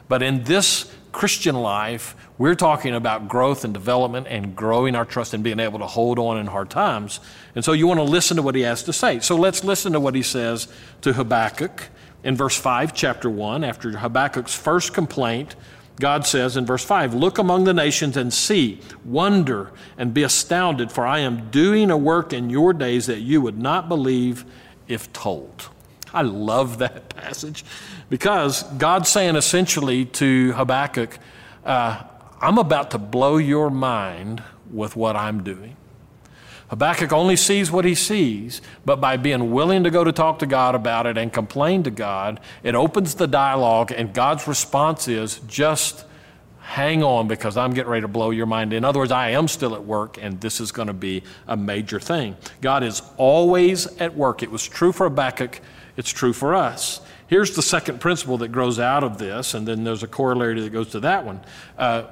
But 0.08 0.22
in 0.22 0.44
this 0.44 0.94
Christian 1.10 1.56
life, 1.56 2.14
we're 2.36 2.54
talking 2.54 2.94
about 2.94 3.28
growth 3.28 3.64
and 3.64 3.72
development 3.72 4.26
and 4.28 4.54
growing 4.54 4.94
our 4.94 5.06
trust 5.06 5.32
and 5.32 5.42
being 5.42 5.58
able 5.58 5.78
to 5.78 5.86
hold 5.86 6.18
on 6.18 6.36
in 6.36 6.48
hard 6.48 6.68
times. 6.68 7.20
And 7.54 7.64
so 7.64 7.72
you 7.72 7.86
want 7.86 7.96
to 7.96 8.04
listen 8.04 8.36
to 8.36 8.42
what 8.42 8.54
he 8.54 8.60
has 8.60 8.82
to 8.82 8.92
say. 8.92 9.20
So 9.20 9.36
let's 9.36 9.64
listen 9.64 9.94
to 9.94 10.00
what 10.00 10.14
he 10.14 10.22
says 10.22 10.68
to 11.00 11.14
Habakkuk 11.14 11.88
in 12.24 12.36
verse 12.36 12.56
5, 12.56 12.94
chapter 12.94 13.30
1, 13.30 13.64
after 13.64 13.98
Habakkuk's 13.98 14.54
first 14.54 14.92
complaint, 14.92 15.54
God 16.00 16.26
says 16.26 16.56
in 16.56 16.66
verse 16.66 16.84
5 16.84 17.14
Look 17.14 17.38
among 17.38 17.64
the 17.64 17.74
nations 17.74 18.16
and 18.16 18.32
see, 18.32 18.80
wonder, 19.04 19.70
and 19.96 20.14
be 20.14 20.22
astounded, 20.22 20.92
for 20.92 21.06
I 21.06 21.20
am 21.20 21.50
doing 21.50 21.90
a 21.90 21.96
work 21.96 22.32
in 22.32 22.50
your 22.50 22.72
days 22.72 23.06
that 23.06 23.20
you 23.20 23.40
would 23.40 23.58
not 23.58 23.88
believe 23.88 24.44
if 24.86 25.12
told. 25.12 25.68
I 26.12 26.22
love 26.22 26.78
that 26.78 27.08
passage 27.16 27.64
because 28.08 28.62
God's 28.78 29.08
saying 29.08 29.36
essentially 29.36 30.04
to 30.06 30.52
Habakkuk, 30.52 31.18
uh, 31.64 32.02
I'm 32.40 32.58
about 32.58 32.92
to 32.92 32.98
blow 32.98 33.36
your 33.36 33.70
mind 33.70 34.42
with 34.70 34.96
what 34.96 35.16
I'm 35.16 35.42
doing. 35.42 35.76
Habakkuk 36.68 37.12
only 37.12 37.36
sees 37.36 37.70
what 37.70 37.86
he 37.86 37.94
sees, 37.94 38.60
but 38.84 39.00
by 39.00 39.16
being 39.16 39.52
willing 39.52 39.84
to 39.84 39.90
go 39.90 40.04
to 40.04 40.12
talk 40.12 40.38
to 40.40 40.46
God 40.46 40.74
about 40.74 41.06
it 41.06 41.16
and 41.16 41.32
complain 41.32 41.82
to 41.84 41.90
God, 41.90 42.40
it 42.62 42.74
opens 42.74 43.14
the 43.14 43.26
dialogue, 43.26 43.90
and 43.90 44.12
God's 44.12 44.46
response 44.46 45.08
is 45.08 45.40
just 45.46 46.04
hang 46.60 47.02
on 47.02 47.26
because 47.26 47.56
I'm 47.56 47.72
getting 47.72 47.90
ready 47.90 48.02
to 48.02 48.08
blow 48.08 48.28
your 48.30 48.44
mind. 48.44 48.74
In 48.74 48.84
other 48.84 48.98
words, 48.98 49.10
I 49.10 49.30
am 49.30 49.48
still 49.48 49.74
at 49.74 49.84
work, 49.84 50.18
and 50.20 50.38
this 50.42 50.60
is 50.60 50.70
going 50.70 50.88
to 50.88 50.92
be 50.94 51.22
a 51.46 51.56
major 51.56 51.98
thing. 51.98 52.36
God 52.60 52.84
is 52.84 53.00
always 53.16 53.86
at 53.98 54.14
work. 54.14 54.42
It 54.42 54.50
was 54.50 54.68
true 54.68 54.92
for 54.92 55.08
Habakkuk, 55.08 55.60
it's 55.96 56.10
true 56.10 56.34
for 56.34 56.54
us. 56.54 57.00
Here's 57.28 57.56
the 57.56 57.62
second 57.62 58.00
principle 58.00 58.36
that 58.38 58.48
grows 58.48 58.78
out 58.78 59.04
of 59.04 59.16
this, 59.16 59.54
and 59.54 59.66
then 59.66 59.84
there's 59.84 60.02
a 60.02 60.06
corollary 60.06 60.60
that 60.60 60.70
goes 60.70 60.90
to 60.90 61.00
that 61.00 61.24
one. 61.24 61.40
Uh, 61.78 62.04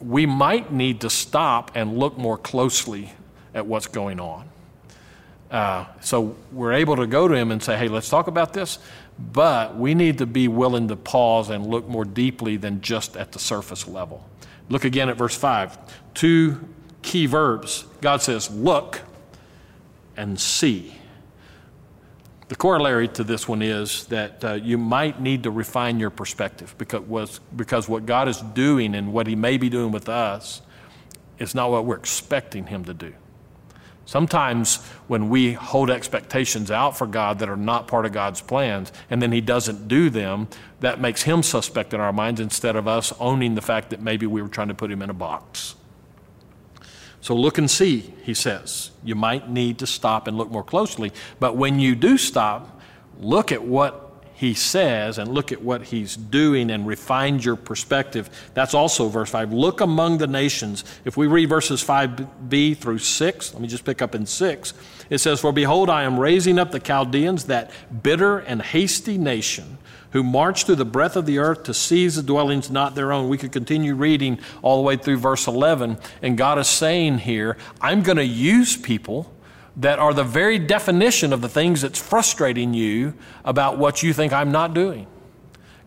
we 0.00 0.26
might 0.26 0.72
need 0.72 1.00
to 1.02 1.10
stop 1.10 1.70
and 1.76 1.96
look 1.96 2.18
more 2.18 2.36
closely 2.36 3.12
at 3.54 3.66
what's 3.66 3.86
going 3.86 4.20
on. 4.20 4.48
Uh, 5.50 5.84
so 6.00 6.36
we're 6.52 6.72
able 6.72 6.96
to 6.96 7.06
go 7.06 7.26
to 7.26 7.34
him 7.34 7.50
and 7.50 7.62
say, 7.62 7.76
hey, 7.76 7.88
let's 7.88 8.08
talk 8.08 8.28
about 8.28 8.52
this, 8.52 8.78
but 9.18 9.76
we 9.76 9.94
need 9.94 10.18
to 10.18 10.26
be 10.26 10.46
willing 10.46 10.86
to 10.88 10.96
pause 10.96 11.50
and 11.50 11.66
look 11.66 11.88
more 11.88 12.04
deeply 12.04 12.56
than 12.56 12.80
just 12.80 13.16
at 13.16 13.32
the 13.32 13.38
surface 13.38 13.88
level. 13.88 14.24
Look 14.68 14.84
again 14.84 15.08
at 15.08 15.16
verse 15.16 15.36
5. 15.36 15.76
Two 16.14 16.68
key 17.02 17.26
verbs. 17.26 17.84
God 18.00 18.22
says, 18.22 18.50
look 18.50 19.00
and 20.16 20.38
see. 20.38 20.94
The 22.48 22.56
corollary 22.56 23.08
to 23.08 23.24
this 23.24 23.48
one 23.48 23.62
is 23.62 24.06
that 24.06 24.44
uh, 24.44 24.52
you 24.54 24.76
might 24.78 25.20
need 25.20 25.44
to 25.44 25.50
refine 25.50 25.98
your 25.98 26.10
perspective 26.10 26.74
because, 26.78 27.02
was, 27.02 27.40
because 27.54 27.88
what 27.88 28.06
God 28.06 28.28
is 28.28 28.40
doing 28.40 28.94
and 28.94 29.12
what 29.12 29.26
He 29.26 29.36
may 29.36 29.56
be 29.56 29.68
doing 29.68 29.92
with 29.92 30.08
us 30.08 30.62
is 31.38 31.54
not 31.54 31.70
what 31.70 31.84
we're 31.84 31.96
expecting 31.96 32.66
Him 32.66 32.84
to 32.84 32.94
do. 32.94 33.14
Sometimes 34.10 34.84
when 35.06 35.28
we 35.28 35.52
hold 35.52 35.88
expectations 35.88 36.68
out 36.68 36.98
for 36.98 37.06
God 37.06 37.38
that 37.38 37.48
are 37.48 37.56
not 37.56 37.86
part 37.86 38.06
of 38.06 38.12
God's 38.12 38.40
plans, 38.40 38.90
and 39.08 39.22
then 39.22 39.30
He 39.30 39.40
doesn't 39.40 39.86
do 39.86 40.10
them, 40.10 40.48
that 40.80 41.00
makes 41.00 41.22
Him 41.22 41.44
suspect 41.44 41.94
in 41.94 42.00
our 42.00 42.12
minds 42.12 42.40
instead 42.40 42.74
of 42.74 42.88
us 42.88 43.12
owning 43.20 43.54
the 43.54 43.60
fact 43.60 43.90
that 43.90 44.02
maybe 44.02 44.26
we 44.26 44.42
were 44.42 44.48
trying 44.48 44.66
to 44.66 44.74
put 44.74 44.90
Him 44.90 45.00
in 45.00 45.10
a 45.10 45.14
box. 45.14 45.76
So 47.20 47.36
look 47.36 47.56
and 47.56 47.70
see, 47.70 48.12
he 48.24 48.34
says. 48.34 48.90
You 49.04 49.14
might 49.14 49.48
need 49.48 49.78
to 49.78 49.86
stop 49.86 50.26
and 50.26 50.36
look 50.36 50.50
more 50.50 50.64
closely, 50.64 51.12
but 51.38 51.56
when 51.56 51.78
you 51.78 51.94
do 51.94 52.18
stop, 52.18 52.80
look 53.20 53.52
at 53.52 53.62
what 53.62 54.09
he 54.40 54.54
says 54.54 55.18
and 55.18 55.34
look 55.34 55.52
at 55.52 55.60
what 55.60 55.82
he's 55.82 56.16
doing 56.16 56.70
and 56.70 56.86
refine 56.86 57.40
your 57.40 57.56
perspective. 57.56 58.30
That's 58.54 58.72
also 58.72 59.10
verse 59.10 59.28
5. 59.28 59.52
Look 59.52 59.82
among 59.82 60.16
the 60.16 60.26
nations. 60.26 60.82
If 61.04 61.18
we 61.18 61.26
read 61.26 61.50
verses 61.50 61.84
5b 61.84 62.78
through 62.78 63.00
6, 63.00 63.52
let 63.52 63.60
me 63.60 63.68
just 63.68 63.84
pick 63.84 64.00
up 64.00 64.14
in 64.14 64.24
6. 64.24 64.72
It 65.10 65.18
says, 65.18 65.42
For 65.42 65.52
behold, 65.52 65.90
I 65.90 66.04
am 66.04 66.18
raising 66.18 66.58
up 66.58 66.70
the 66.70 66.80
Chaldeans, 66.80 67.44
that 67.44 67.70
bitter 68.02 68.38
and 68.38 68.62
hasty 68.62 69.18
nation, 69.18 69.76
who 70.12 70.22
march 70.22 70.64
through 70.64 70.76
the 70.76 70.86
breadth 70.86 71.16
of 71.16 71.26
the 71.26 71.36
earth 71.36 71.64
to 71.64 71.74
seize 71.74 72.16
the 72.16 72.22
dwellings 72.22 72.70
not 72.70 72.94
their 72.94 73.12
own. 73.12 73.28
We 73.28 73.36
could 73.36 73.52
continue 73.52 73.94
reading 73.94 74.38
all 74.62 74.78
the 74.78 74.86
way 74.86 74.96
through 74.96 75.18
verse 75.18 75.46
11, 75.48 75.98
and 76.22 76.38
God 76.38 76.58
is 76.58 76.66
saying 76.66 77.18
here, 77.18 77.58
I'm 77.78 78.02
going 78.02 78.16
to 78.16 78.24
use 78.24 78.74
people 78.74 79.30
that 79.80 79.98
are 79.98 80.12
the 80.12 80.24
very 80.24 80.58
definition 80.58 81.32
of 81.32 81.40
the 81.40 81.48
things 81.48 81.80
that's 81.80 81.98
frustrating 81.98 82.74
you 82.74 83.14
about 83.44 83.78
what 83.78 84.02
you 84.02 84.12
think 84.12 84.32
I'm 84.32 84.52
not 84.52 84.74
doing. 84.74 85.06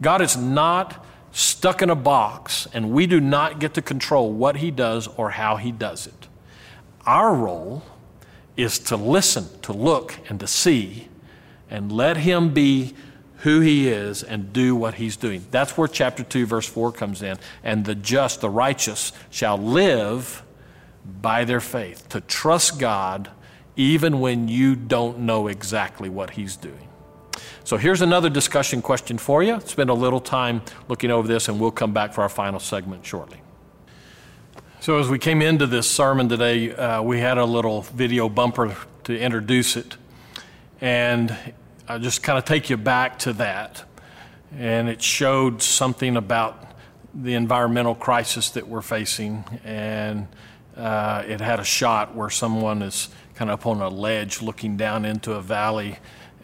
God 0.02 0.22
is 0.22 0.36
not 0.36 1.06
stuck 1.32 1.82
in 1.82 1.90
a 1.90 1.96
box, 1.96 2.68
and 2.74 2.92
we 2.92 3.06
do 3.08 3.20
not 3.20 3.60
get 3.60 3.76
to 3.76 3.82
control 3.82 4.32
what 4.32 4.58
He 4.58 4.72
does 4.72 5.08
or 5.08 5.32
how 5.32 5.58
He 5.58 5.72
does 5.72 6.08
it. 6.08 6.28
Our 7.06 7.36
role 7.36 7.84
is 8.58 8.80
to 8.80 8.98
listen, 8.98 9.48
to 9.62 9.74
look, 9.74 10.18
and 10.28 10.40
to 10.40 10.48
see, 10.48 11.08
and 11.70 11.92
let 11.92 12.18
Him 12.18 12.52
be 12.52 12.94
who 13.38 13.60
He 13.60 13.90
is 13.90 14.24
and 14.24 14.52
do 14.54 14.76
what 14.76 14.96
He's 14.96 15.18
doing. 15.18 15.46
That's 15.52 15.78
where 15.78 15.88
chapter 15.88 16.24
2, 16.24 16.48
verse 16.48 16.68
4 16.68 16.92
comes 16.94 17.22
in. 17.22 17.38
And 17.64 17.86
the 17.86 17.96
just, 17.96 18.42
the 18.42 18.50
righteous, 18.50 19.12
shall 19.30 19.58
live 19.58 20.44
by 21.22 21.46
their 21.46 21.60
faith, 21.60 22.10
to 22.10 22.22
trust 22.22 22.80
God 22.80 23.30
even 23.76 24.20
when 24.20 24.48
you 24.48 24.76
don't 24.76 25.20
know 25.20 25.48
exactly 25.48 26.10
what 26.10 26.32
He's 26.32 26.56
doing. 26.56 26.90
So 27.64 27.78
here's 27.78 28.02
another 28.02 28.30
discussion 28.30 28.82
question 28.82 29.18
for 29.18 29.42
you. 29.42 29.60
Spend 29.62 29.90
a 29.90 29.94
little 29.94 30.20
time 30.20 30.62
looking 30.90 31.12
over 31.12 31.28
this, 31.28 31.48
and 31.48 31.60
we'll 31.60 31.72
come 31.72 31.94
back 31.94 32.14
for 32.14 32.22
our 32.22 32.30
final 32.30 32.60
segment 32.60 33.06
shortly. 33.06 33.40
So, 34.82 35.00
as 35.00 35.08
we 35.08 35.18
came 35.18 35.42
into 35.42 35.66
this 35.66 35.90
sermon 35.90 36.28
today, 36.28 36.74
uh, 36.76 37.02
we 37.02 37.22
had 37.22 37.38
a 37.38 37.46
little 37.46 37.84
video 37.84 38.28
bumper 38.28 38.76
to 39.06 39.18
introduce 39.18 39.78
it. 39.78 39.96
And 40.82 41.34
I'll 41.88 42.00
just 42.00 42.22
kind 42.22 42.38
of 42.38 42.44
take 42.44 42.70
you 42.70 42.76
back 42.76 43.20
to 43.20 43.32
that. 43.34 43.86
And 44.58 44.90
it 44.90 45.02
showed 45.02 45.62
something 45.62 46.18
about 46.18 46.74
the 47.14 47.36
environmental 47.36 47.96
crisis 47.96 48.50
that 48.50 48.68
we're 48.68 48.82
facing. 48.82 49.46
And 49.64 50.28
uh, 50.76 51.24
it 51.28 51.40
had 51.40 51.62
a 51.62 51.64
shot 51.64 52.14
where 52.14 52.30
someone 52.30 52.82
is 52.82 53.08
kind 53.36 53.50
of 53.50 53.60
up 53.60 53.66
on 53.66 53.82
a 53.82 53.90
ledge 53.90 54.42
looking 54.42 54.78
down 54.78 55.06
into 55.06 55.34
a 55.34 55.42
valley. 55.42 55.98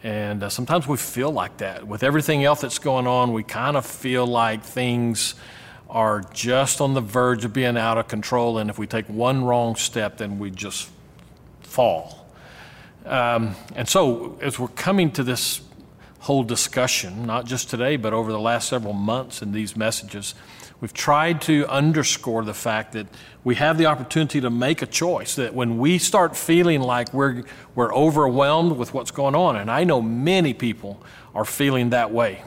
And 0.03 0.43
uh, 0.43 0.49
sometimes 0.49 0.87
we 0.87 0.97
feel 0.97 1.31
like 1.31 1.57
that. 1.57 1.87
With 1.87 2.03
everything 2.03 2.43
else 2.43 2.61
that's 2.61 2.79
going 2.79 3.05
on, 3.05 3.33
we 3.33 3.43
kind 3.43 3.75
of 3.75 3.85
feel 3.85 4.25
like 4.25 4.63
things 4.63 5.35
are 5.89 6.21
just 6.33 6.81
on 6.81 6.93
the 6.93 7.01
verge 7.01 7.43
of 7.45 7.51
being 7.51 7.77
out 7.77 7.97
of 7.97 8.07
control. 8.07 8.57
And 8.57 8.69
if 8.69 8.77
we 8.77 8.87
take 8.87 9.07
one 9.07 9.43
wrong 9.43 9.75
step, 9.75 10.17
then 10.17 10.39
we 10.39 10.51
just 10.51 10.89
fall. 11.61 12.27
Um, 13.05 13.55
and 13.75 13.87
so, 13.87 14.37
as 14.41 14.59
we're 14.59 14.67
coming 14.69 15.11
to 15.11 15.23
this 15.23 15.61
whole 16.19 16.43
discussion, 16.43 17.25
not 17.25 17.45
just 17.45 17.69
today, 17.69 17.95
but 17.95 18.13
over 18.13 18.31
the 18.31 18.39
last 18.39 18.69
several 18.69 18.93
months 18.93 19.41
in 19.41 19.51
these 19.51 19.75
messages, 19.75 20.35
We've 20.81 20.93
tried 20.93 21.41
to 21.41 21.67
underscore 21.67 22.45
the 22.45 22.53
fact 22.53 22.93
that 22.93 23.07
we 23.43 23.55
have 23.55 23.77
the 23.77 23.87
opportunity 23.87 24.39
to 24.39 24.49
make 24.49 24.81
a 24.81 24.85
choice, 24.85 25.35
that 25.35 25.53
when 25.53 25.77
we 25.77 25.97
start 25.97 26.37
feeling 26.37 26.81
like 26.81 27.13
we're, 27.13 27.43
we're 27.75 27.93
overwhelmed 27.93 28.77
with 28.77 28.93
what's 28.93 29.11
going 29.11 29.35
on, 29.35 29.57
and 29.57 29.69
I 29.69 29.83
know 29.83 30.01
many 30.01 30.53
people 30.53 31.03
are 31.35 31.43
feeling 31.43 31.89
that 31.89 32.11
way. 32.11 32.43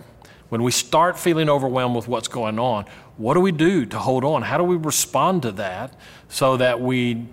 When 0.48 0.62
we 0.62 0.70
start 0.70 1.18
feeling 1.18 1.50
overwhelmed 1.50 1.94
with 1.94 2.08
what's 2.08 2.28
going 2.28 2.58
on, 2.58 2.86
what 3.18 3.34
do 3.34 3.40
we 3.40 3.52
do 3.52 3.84
to 3.86 3.98
hold 3.98 4.24
on? 4.24 4.42
How 4.42 4.56
do 4.56 4.64
we 4.64 4.76
respond 4.76 5.42
to 5.42 5.52
that 5.52 5.94
so 6.28 6.56
that 6.56 6.80
we, 6.80 7.26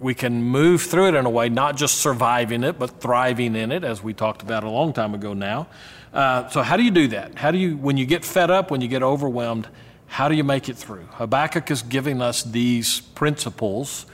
we 0.00 0.14
can 0.14 0.42
move 0.42 0.82
through 0.82 1.08
it 1.08 1.14
in 1.14 1.26
a 1.26 1.30
way, 1.30 1.48
not 1.48 1.76
just 1.76 1.98
surviving 1.98 2.64
it, 2.64 2.76
but 2.76 3.00
thriving 3.00 3.54
in 3.54 3.70
it, 3.70 3.84
as 3.84 4.02
we 4.02 4.12
talked 4.12 4.42
about 4.42 4.64
a 4.64 4.70
long 4.70 4.92
time 4.92 5.14
ago 5.14 5.32
now? 5.32 5.68
Uh, 6.12 6.48
so, 6.48 6.62
how 6.62 6.76
do 6.76 6.82
you 6.82 6.90
do 6.90 7.06
that? 7.08 7.36
How 7.36 7.52
do 7.52 7.58
you, 7.58 7.76
when 7.76 7.96
you 7.96 8.04
get 8.04 8.24
fed 8.24 8.50
up, 8.50 8.72
when 8.72 8.80
you 8.80 8.88
get 8.88 9.02
overwhelmed, 9.02 9.68
how 10.10 10.28
do 10.28 10.34
you 10.34 10.42
make 10.42 10.68
it 10.68 10.76
through? 10.76 11.06
Habakkuk 11.12 11.70
is 11.70 11.82
giving 11.82 12.20
us 12.20 12.42
these 12.42 13.00
principles 13.00 14.06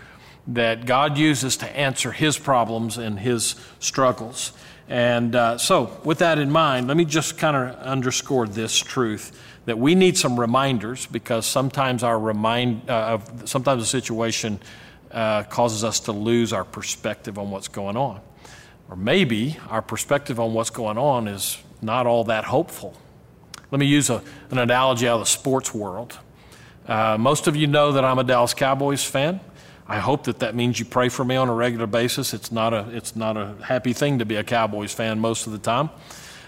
that 0.46 0.85
God 0.85 1.16
uses 1.16 1.56
to 1.56 1.76
answer 1.76 2.12
his 2.12 2.38
problems 2.38 2.98
and 2.98 3.18
his 3.18 3.54
struggles. 3.80 4.52
And 4.90 5.35
uh, 5.35 5.56
so, 5.56 5.98
with 6.04 6.18
that 6.18 6.38
in 6.38 6.52
mind, 6.52 6.87
let 6.87 6.98
me 6.98 7.06
just 7.06 7.38
kind 7.38 7.56
of 7.56 7.76
underscore 7.76 8.46
this 8.46 8.76
truth 8.76 9.42
that 9.64 9.78
we 9.78 9.94
need 9.94 10.18
some 10.18 10.38
reminders 10.38 11.06
because 11.06 11.46
sometimes 11.46 12.02
our 12.02 12.20
remind 12.20 12.88
uh, 12.90 13.18
of 13.18 13.48
sometimes 13.48 13.82
a 13.82 13.87
situation 13.87 14.61
uh, 15.12 15.44
causes 15.44 15.82
us 15.82 15.98
to 16.00 16.12
lose 16.12 16.52
our 16.52 16.64
perspective 16.64 17.38
on 17.38 17.50
what's 17.50 17.68
going 17.68 17.96
on, 17.96 18.20
or 18.90 18.96
maybe 18.96 19.56
our 19.70 19.82
perspective 19.82 20.38
on 20.38 20.52
what's 20.52 20.70
going 20.70 20.98
on 20.98 21.26
is 21.26 21.56
not 21.80 22.06
all 22.06 22.24
that 22.24 22.44
hopeful. 22.44 22.94
Let 23.70 23.81
me 23.81 23.87
use 23.87 24.11
a, 24.11 24.22
an 24.50 24.59
analogy 24.59 25.09
out 25.09 25.14
of 25.14 25.20
the 25.20 25.26
sports 25.26 25.74
world. 25.74 26.18
Uh, 26.87 27.16
most 27.18 27.46
of 27.46 27.57
you 27.57 27.66
know 27.66 27.92
that 27.92 28.05
I'm 28.05 28.18
a 28.18 28.24
Dallas 28.24 28.55
Cowboys 28.55 29.05
fan. 29.05 29.40
I 29.88 29.98
hope 29.98 30.24
that 30.24 30.40
that 30.40 30.55
means 30.55 30.79
you 30.79 30.85
pray 30.85 31.09
for 31.09 31.24
me 31.24 31.37
on 31.37 31.48
a 31.48 31.55
regular 31.55 31.87
basis. 31.87 32.35
It's 32.35 32.50
not 32.50 32.72
a, 32.74 32.88
it's 32.90 33.14
not 33.14 33.37
a 33.37 33.55
happy 33.62 33.92
thing 33.92 34.18
to 34.18 34.24
be 34.24 34.37
a 34.37 34.44
Cowboys 34.44 34.92
fan 34.92 35.18
most 35.18 35.46
of 35.46 35.52
the 35.52 35.59
time. 35.59 35.90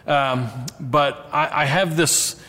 Um, 0.06 0.48
but 0.80 1.28
I, 1.32 1.62
I 1.62 1.64
have 1.66 1.96
this, 1.96 2.40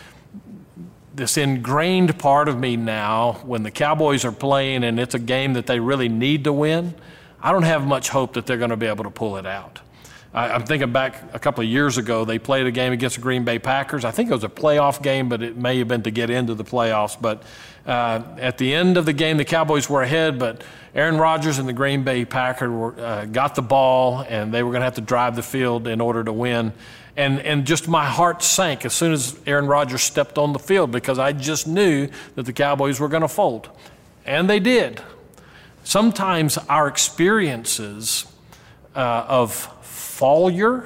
this 1.14 1.38
ingrained 1.38 2.18
part 2.18 2.48
of 2.48 2.58
me 2.58 2.76
now 2.76 3.34
when 3.44 3.64
the 3.64 3.72
Cowboys 3.72 4.24
are 4.24 4.32
playing 4.32 4.84
and 4.84 5.00
it's 5.00 5.14
a 5.14 5.20
game 5.20 5.54
that 5.54 5.68
they 5.68 5.80
really 5.80 6.10
need 6.10 6.46
to 6.46 6.54
win. 6.54 6.96
I 7.42 7.52
don't 7.52 7.64
have 7.64 7.86
much 7.86 8.10
hope 8.10 8.34
that 8.34 8.46
they're 8.46 8.58
going 8.58 8.70
to 8.72 8.78
be 8.78 8.88
able 8.88 9.04
to 9.04 9.12
pull 9.12 9.38
it 9.38 9.46
out. 9.46 9.80
I, 10.34 10.50
am 10.50 10.64
thinking 10.64 10.92
back 10.92 11.24
a 11.34 11.40
couple 11.40 11.64
of 11.64 11.70
years 11.70 11.98
ago, 11.98 12.24
they 12.24 12.38
played 12.38 12.68
a 12.68 12.72
game 12.72 12.94
against 12.94 13.16
the 13.16 13.22
Green 13.22 13.44
Bay 13.44 13.58
Packers. 13.58 14.06
I 14.06 14.12
think 14.12 14.30
it 14.30 14.34
was 14.34 14.44
a 14.44 14.50
playoff 14.50 15.02
game, 15.02 15.28
but 15.28 15.42
it 15.42 15.58
may 15.58 15.80
have 15.80 15.88
been 15.88 16.04
to 16.04 16.12
get 16.12 16.30
into 16.30 16.54
the 16.54 16.64
playoffs. 16.64 17.20
But 17.20 17.44
uh, 17.86 18.22
at 18.38 18.60
the 18.60 18.74
end 18.74 18.98
of 18.98 19.06
the 19.06 19.14
game, 19.14 19.38
the 19.38 19.46
Cowboys 19.46 19.90
were 19.90 20.04
ahead, 20.04 20.38
but 20.38 20.64
Aaron 20.94 21.18
Rodgers 21.18 21.58
and 21.58 21.68
the 21.68 21.74
Green 21.74 22.04
Bay 22.04 22.26
Packers 22.26 22.70
were, 22.70 23.00
uh, 23.00 23.26
got 23.26 23.56
the 23.56 23.64
ball, 23.64 24.24
and 24.30 24.54
they 24.54 24.62
were 24.62 24.72
going 24.72 24.82
to 24.82 24.86
have 24.86 24.96
to 24.96 25.02
drive 25.02 25.36
the 25.36 25.42
field 25.42 25.88
in 25.88 26.00
order 26.00 26.24
to 26.24 26.34
win. 26.34 26.74
And, 27.18 27.40
and 27.40 27.66
just 27.66 27.88
my 27.88 28.06
heart 28.06 28.44
sank 28.44 28.86
as 28.86 28.94
soon 28.94 29.12
as 29.12 29.38
Aaron 29.48 29.66
Rodgers 29.66 30.04
stepped 30.04 30.38
on 30.38 30.54
the 30.54 30.60
field 30.60 30.92
because 30.92 31.18
I 31.18 31.34
just 31.34 31.68
knew 31.68 32.08
that 32.36 32.44
the 32.44 32.54
Cowboys 32.54 33.00
were 33.00 33.10
going 33.10 33.24
to 33.24 33.28
fold. 33.28 33.70
And 34.26 34.50
they 34.50 34.60
did. 34.60 35.02
Sometimes 35.84 36.58
our 36.70 36.88
experiences 36.88 38.26
uh, 38.96 39.26
of 39.28 39.68
failure, 40.20 40.86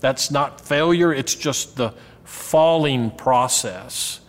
that's 0.00 0.30
not 0.30 0.60
failure, 0.60 1.12
it's 1.12 1.34
just 1.34 1.76
the 1.76 1.94
falling 2.24 3.10
process. 3.12 4.20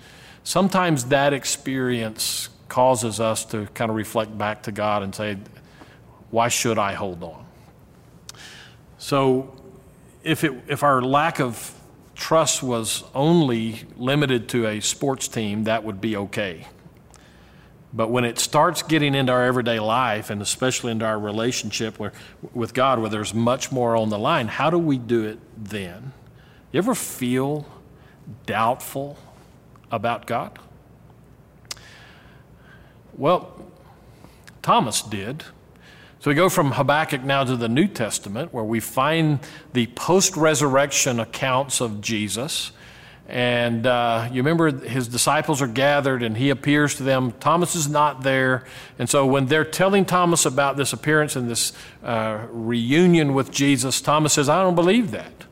Sometimes 0.43 1.05
that 1.05 1.33
experience 1.33 2.49
causes 2.67 3.19
us 3.19 3.43
to 3.45 3.65
kind 3.73 3.89
of 3.89 3.97
reflect 3.97 4.37
back 4.37 4.63
to 4.63 4.71
God 4.71 5.01
and 5.01 5.13
say, 5.13 5.37
why 6.29 6.47
should 6.47 6.77
I 6.77 6.93
hold 6.93 7.23
on? 7.23 7.45
So, 8.99 9.55
if, 10.23 10.43
it, 10.43 10.53
if 10.67 10.83
our 10.83 11.01
lack 11.01 11.39
of 11.39 11.73
trust 12.15 12.61
was 12.61 13.03
only 13.15 13.83
limited 13.97 14.49
to 14.49 14.67
a 14.67 14.79
sports 14.81 15.27
team, 15.27 15.63
that 15.63 15.83
would 15.83 16.01
be 16.01 16.15
okay. 16.15 16.67
But 17.91 18.11
when 18.11 18.23
it 18.23 18.37
starts 18.37 18.83
getting 18.83 19.15
into 19.15 19.31
our 19.31 19.45
everyday 19.45 19.79
life, 19.79 20.29
and 20.29 20.41
especially 20.41 20.91
into 20.91 21.05
our 21.05 21.19
relationship 21.19 21.97
where, 21.97 22.13
with 22.53 22.73
God, 22.73 22.99
where 22.99 23.09
there's 23.09 23.33
much 23.33 23.71
more 23.71 23.95
on 23.95 24.09
the 24.09 24.19
line, 24.19 24.47
how 24.47 24.69
do 24.69 24.77
we 24.77 24.97
do 24.97 25.25
it 25.25 25.39
then? 25.57 26.13
You 26.71 26.77
ever 26.77 26.93
feel 26.93 27.65
doubtful 28.45 29.17
about 29.91 30.27
God? 30.27 30.59
Well, 33.17 33.65
Thomas 34.61 35.01
did. 35.01 35.43
So 36.19 36.29
we 36.29 36.35
go 36.35 36.49
from 36.49 36.73
Habakkuk 36.73 37.23
now 37.23 37.43
to 37.43 37.55
the 37.55 37.69
New 37.69 37.87
Testament, 37.87 38.53
where 38.53 38.63
we 38.63 38.79
find 38.79 39.39
the 39.73 39.87
post 39.87 40.35
resurrection 40.35 41.19
accounts 41.19 41.81
of 41.81 42.01
Jesus. 42.01 42.71
And 43.29 43.85
uh, 43.85 44.27
you 44.31 44.41
remember 44.41 44.71
his 44.71 45.07
disciples 45.07 45.61
are 45.61 45.67
gathered 45.67 46.23
and 46.23 46.35
he 46.35 46.49
appears 46.49 46.95
to 46.95 47.03
them. 47.03 47.31
Thomas 47.33 47.75
is 47.75 47.87
not 47.87 48.23
there. 48.23 48.65
And 48.97 49.07
so 49.07 49.23
when 49.23 49.45
they're 49.45 49.63
telling 49.63 50.03
Thomas 50.03 50.47
about 50.47 50.77
this 50.77 50.93
appearance 50.93 51.35
and 51.35 51.47
this 51.47 51.71
uh, 52.03 52.47
reunion 52.49 53.35
with 53.35 53.51
Jesus, 53.51 54.01
Thomas 54.01 54.33
says, 54.33 54.49
I 54.49 54.63
don't 54.63 54.73
believe 54.73 55.11
that. 55.11 55.45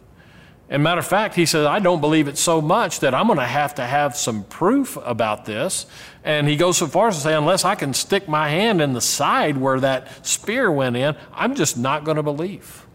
And 0.69 0.81
matter 0.81 0.99
of 0.99 1.05
fact, 1.05 1.35
he 1.35 1.45
says, 1.45 1.67
I 1.67 1.77
don't 1.77 2.01
believe 2.01 2.27
it 2.27 2.39
so 2.39 2.61
much 2.61 2.99
that 3.01 3.13
I'm 3.13 3.27
going 3.27 3.37
to 3.37 3.45
have 3.45 3.75
to 3.75 3.85
have 3.85 4.17
some 4.17 4.43
proof 4.45 4.97
about 5.05 5.45
this. 5.45 5.85
And 6.23 6.47
he 6.47 6.55
goes 6.57 6.77
so 6.77 6.87
far 6.87 7.09
as 7.09 7.17
to 7.17 7.21
say, 7.21 7.35
unless 7.35 7.63
I 7.63 7.75
can 7.75 7.93
stick 7.93 8.27
my 8.27 8.49
hand 8.49 8.81
in 8.81 8.93
the 8.93 9.01
side 9.01 9.55
where 9.55 9.79
that 9.81 10.25
spear 10.25 10.71
went 10.71 10.97
in, 10.97 11.15
I'm 11.31 11.53
just 11.53 11.77
not 11.77 12.05
going 12.05 12.17
to 12.17 12.23
believe. 12.23 12.87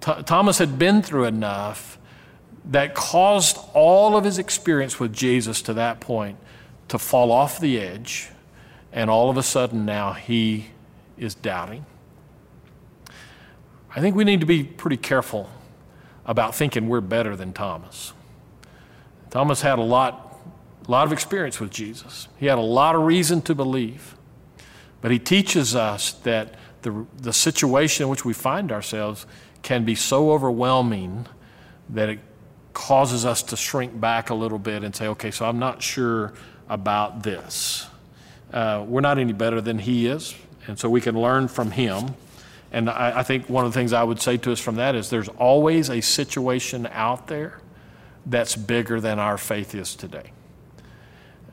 Th- 0.00 0.26
Thomas 0.26 0.58
had 0.58 0.76
been 0.76 1.02
through 1.02 1.26
enough 1.26 1.93
that 2.64 2.94
caused 2.94 3.58
all 3.74 4.16
of 4.16 4.24
his 4.24 4.38
experience 4.38 4.98
with 4.98 5.12
Jesus 5.12 5.60
to 5.62 5.74
that 5.74 6.00
point 6.00 6.38
to 6.88 6.98
fall 6.98 7.30
off 7.30 7.60
the 7.60 7.78
edge. 7.78 8.30
And 8.92 9.10
all 9.10 9.28
of 9.28 9.36
a 9.36 9.42
sudden 9.42 9.84
now 9.84 10.12
he 10.12 10.68
is 11.18 11.34
doubting. 11.34 11.84
I 13.94 14.00
think 14.00 14.16
we 14.16 14.24
need 14.24 14.40
to 14.40 14.46
be 14.46 14.64
pretty 14.64 14.96
careful 14.96 15.50
about 16.26 16.54
thinking 16.54 16.88
we're 16.88 17.00
better 17.00 17.36
than 17.36 17.52
Thomas. 17.52 18.12
Thomas 19.30 19.60
had 19.62 19.78
a 19.78 19.82
lot, 19.82 20.38
lot 20.88 21.06
of 21.06 21.12
experience 21.12 21.60
with 21.60 21.70
Jesus. 21.70 22.28
He 22.38 22.46
had 22.46 22.58
a 22.58 22.62
lot 22.62 22.94
of 22.94 23.02
reason 23.02 23.42
to 23.42 23.54
believe. 23.54 24.16
But 25.00 25.10
he 25.10 25.18
teaches 25.18 25.74
us 25.74 26.12
that 26.12 26.54
the, 26.82 27.06
the 27.16 27.32
situation 27.32 28.04
in 28.04 28.08
which 28.08 28.24
we 28.24 28.32
find 28.32 28.72
ourselves 28.72 29.26
can 29.62 29.84
be 29.84 29.94
so 29.94 30.32
overwhelming 30.32 31.26
that 31.88 32.08
it 32.08 32.20
causes 32.74 33.24
us 33.24 33.42
to 33.44 33.56
shrink 33.56 33.98
back 33.98 34.30
a 34.30 34.34
little 34.34 34.58
bit 34.58 34.84
and 34.84 34.94
say, 34.94 35.06
okay, 35.08 35.30
so 35.30 35.46
I'm 35.46 35.58
not 35.58 35.82
sure 35.82 36.34
about 36.68 37.22
this. 37.22 37.86
Uh, 38.52 38.84
we're 38.86 39.00
not 39.00 39.18
any 39.18 39.32
better 39.32 39.60
than 39.60 39.78
he 39.78 40.06
is, 40.06 40.34
and 40.66 40.78
so 40.78 40.90
we 40.90 41.00
can 41.00 41.18
learn 41.18 41.48
from 41.48 41.70
him. 41.70 42.14
And 42.72 42.90
I, 42.90 43.20
I, 43.20 43.22
think 43.22 43.48
one 43.48 43.64
of 43.64 43.72
the 43.72 43.78
things 43.78 43.92
I 43.92 44.02
would 44.02 44.20
say 44.20 44.36
to 44.38 44.52
us 44.52 44.60
from 44.60 44.76
that 44.76 44.94
is 44.94 45.08
there's 45.08 45.28
always 45.28 45.90
a 45.90 46.00
situation 46.00 46.88
out 46.90 47.28
there 47.28 47.60
that's 48.26 48.56
bigger 48.56 49.00
than 49.00 49.18
our 49.18 49.38
faith 49.38 49.74
is 49.74 49.94
today. 49.94 50.32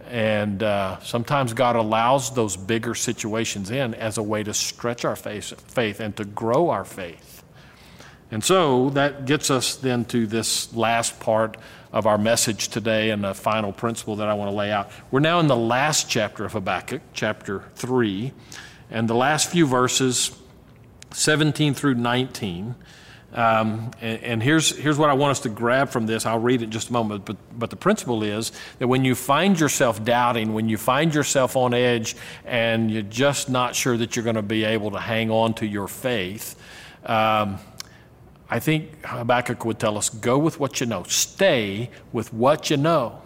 And 0.07 0.61
uh, 0.61 0.99
sometimes 1.01 1.53
God 1.53 1.75
allows 1.75 2.33
those 2.33 2.57
bigger 2.57 2.95
situations 2.95 3.71
in 3.71 3.93
as 3.93 4.17
a 4.17 4.23
way 4.23 4.43
to 4.43 4.53
stretch 4.53 5.05
our 5.05 5.15
faith, 5.15 5.53
faith 5.71 5.99
and 5.99 6.15
to 6.17 6.25
grow 6.25 6.69
our 6.69 6.83
faith. 6.83 7.40
And 8.31 8.43
so 8.43 8.89
that 8.91 9.25
gets 9.25 9.51
us 9.51 9.75
then 9.75 10.05
to 10.05 10.25
this 10.25 10.73
last 10.73 11.19
part 11.19 11.57
of 11.91 12.05
our 12.05 12.17
message 12.17 12.69
today 12.69 13.09
and 13.09 13.23
the 13.23 13.33
final 13.33 13.73
principle 13.73 14.15
that 14.17 14.29
I 14.29 14.33
want 14.33 14.49
to 14.49 14.55
lay 14.55 14.71
out. 14.71 14.89
We're 15.11 15.19
now 15.19 15.41
in 15.41 15.47
the 15.47 15.55
last 15.57 16.09
chapter 16.09 16.45
of 16.45 16.53
Habakkuk, 16.53 17.01
chapter 17.13 17.65
3. 17.75 18.31
And 18.89 19.09
the 19.09 19.15
last 19.15 19.49
few 19.49 19.67
verses 19.67 20.31
17 21.11 21.73
through 21.73 21.95
19. 21.95 22.75
Um, 23.33 23.91
and, 24.01 24.23
and, 24.23 24.43
here's, 24.43 24.77
here's 24.77 24.97
what 24.97 25.09
I 25.09 25.13
want 25.13 25.31
us 25.31 25.39
to 25.41 25.49
grab 25.49 25.89
from 25.89 26.05
this. 26.05 26.25
I'll 26.25 26.39
read 26.39 26.61
it 26.61 26.65
in 26.65 26.71
just 26.71 26.89
a 26.89 26.93
moment. 26.93 27.25
But, 27.25 27.37
but 27.57 27.69
the 27.69 27.75
principle 27.77 28.23
is 28.23 28.51
that 28.79 28.87
when 28.87 29.05
you 29.05 29.15
find 29.15 29.59
yourself 29.59 30.03
doubting, 30.03 30.53
when 30.53 30.69
you 30.69 30.77
find 30.77 31.13
yourself 31.13 31.55
on 31.57 31.73
edge, 31.73 32.15
and 32.45 32.91
you're 32.91 33.01
just 33.03 33.49
not 33.49 33.75
sure 33.75 33.97
that 33.97 34.15
you're 34.15 34.23
going 34.23 34.35
to 34.35 34.41
be 34.41 34.63
able 34.63 34.91
to 34.91 34.99
hang 34.99 35.31
on 35.31 35.53
to 35.55 35.65
your 35.65 35.87
faith, 35.87 36.55
um, 37.05 37.57
I 38.51 38.59
think 38.59 39.05
Habakkuk 39.05 39.63
would 39.63 39.79
tell 39.79 39.97
us 39.97 40.09
go 40.09 40.37
with 40.37 40.59
what 40.59 40.81
you 40.81 40.85
know, 40.85 41.03
stay 41.03 41.89
with 42.11 42.33
what 42.33 42.69
you 42.69 42.75
know. 42.75 43.21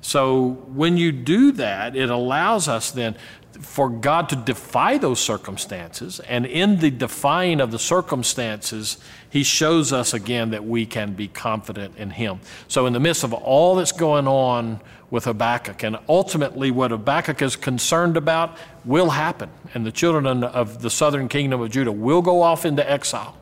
So 0.00 0.52
when 0.74 0.96
you 0.96 1.12
do 1.12 1.52
that, 1.52 1.94
it 1.94 2.08
allows 2.08 2.66
us 2.66 2.90
then 2.90 3.16
for 3.60 3.90
God 3.90 4.30
to 4.30 4.36
defy 4.36 4.96
those 4.96 5.20
circumstances. 5.20 6.20
And 6.20 6.46
in 6.46 6.78
the 6.78 6.90
defying 6.90 7.60
of 7.60 7.70
the 7.70 7.78
circumstances, 7.78 8.96
He 9.28 9.42
shows 9.42 9.92
us 9.92 10.14
again 10.14 10.50
that 10.50 10.64
we 10.64 10.86
can 10.86 11.12
be 11.12 11.28
confident 11.28 11.98
in 11.98 12.08
Him. 12.08 12.40
So, 12.68 12.86
in 12.86 12.94
the 12.94 13.00
midst 13.00 13.24
of 13.24 13.34
all 13.34 13.74
that's 13.74 13.92
going 13.92 14.26
on 14.26 14.80
with 15.10 15.24
Habakkuk, 15.24 15.82
and 15.82 15.98
ultimately 16.08 16.70
what 16.70 16.92
Habakkuk 16.92 17.42
is 17.42 17.56
concerned 17.56 18.16
about 18.16 18.56
will 18.86 19.10
happen, 19.10 19.50
and 19.74 19.84
the 19.84 19.92
children 19.92 20.42
of 20.44 20.80
the 20.80 20.88
southern 20.88 21.28
kingdom 21.28 21.60
of 21.60 21.70
Judah 21.70 21.92
will 21.92 22.22
go 22.22 22.40
off 22.40 22.64
into 22.64 22.88
exile. 22.90 23.36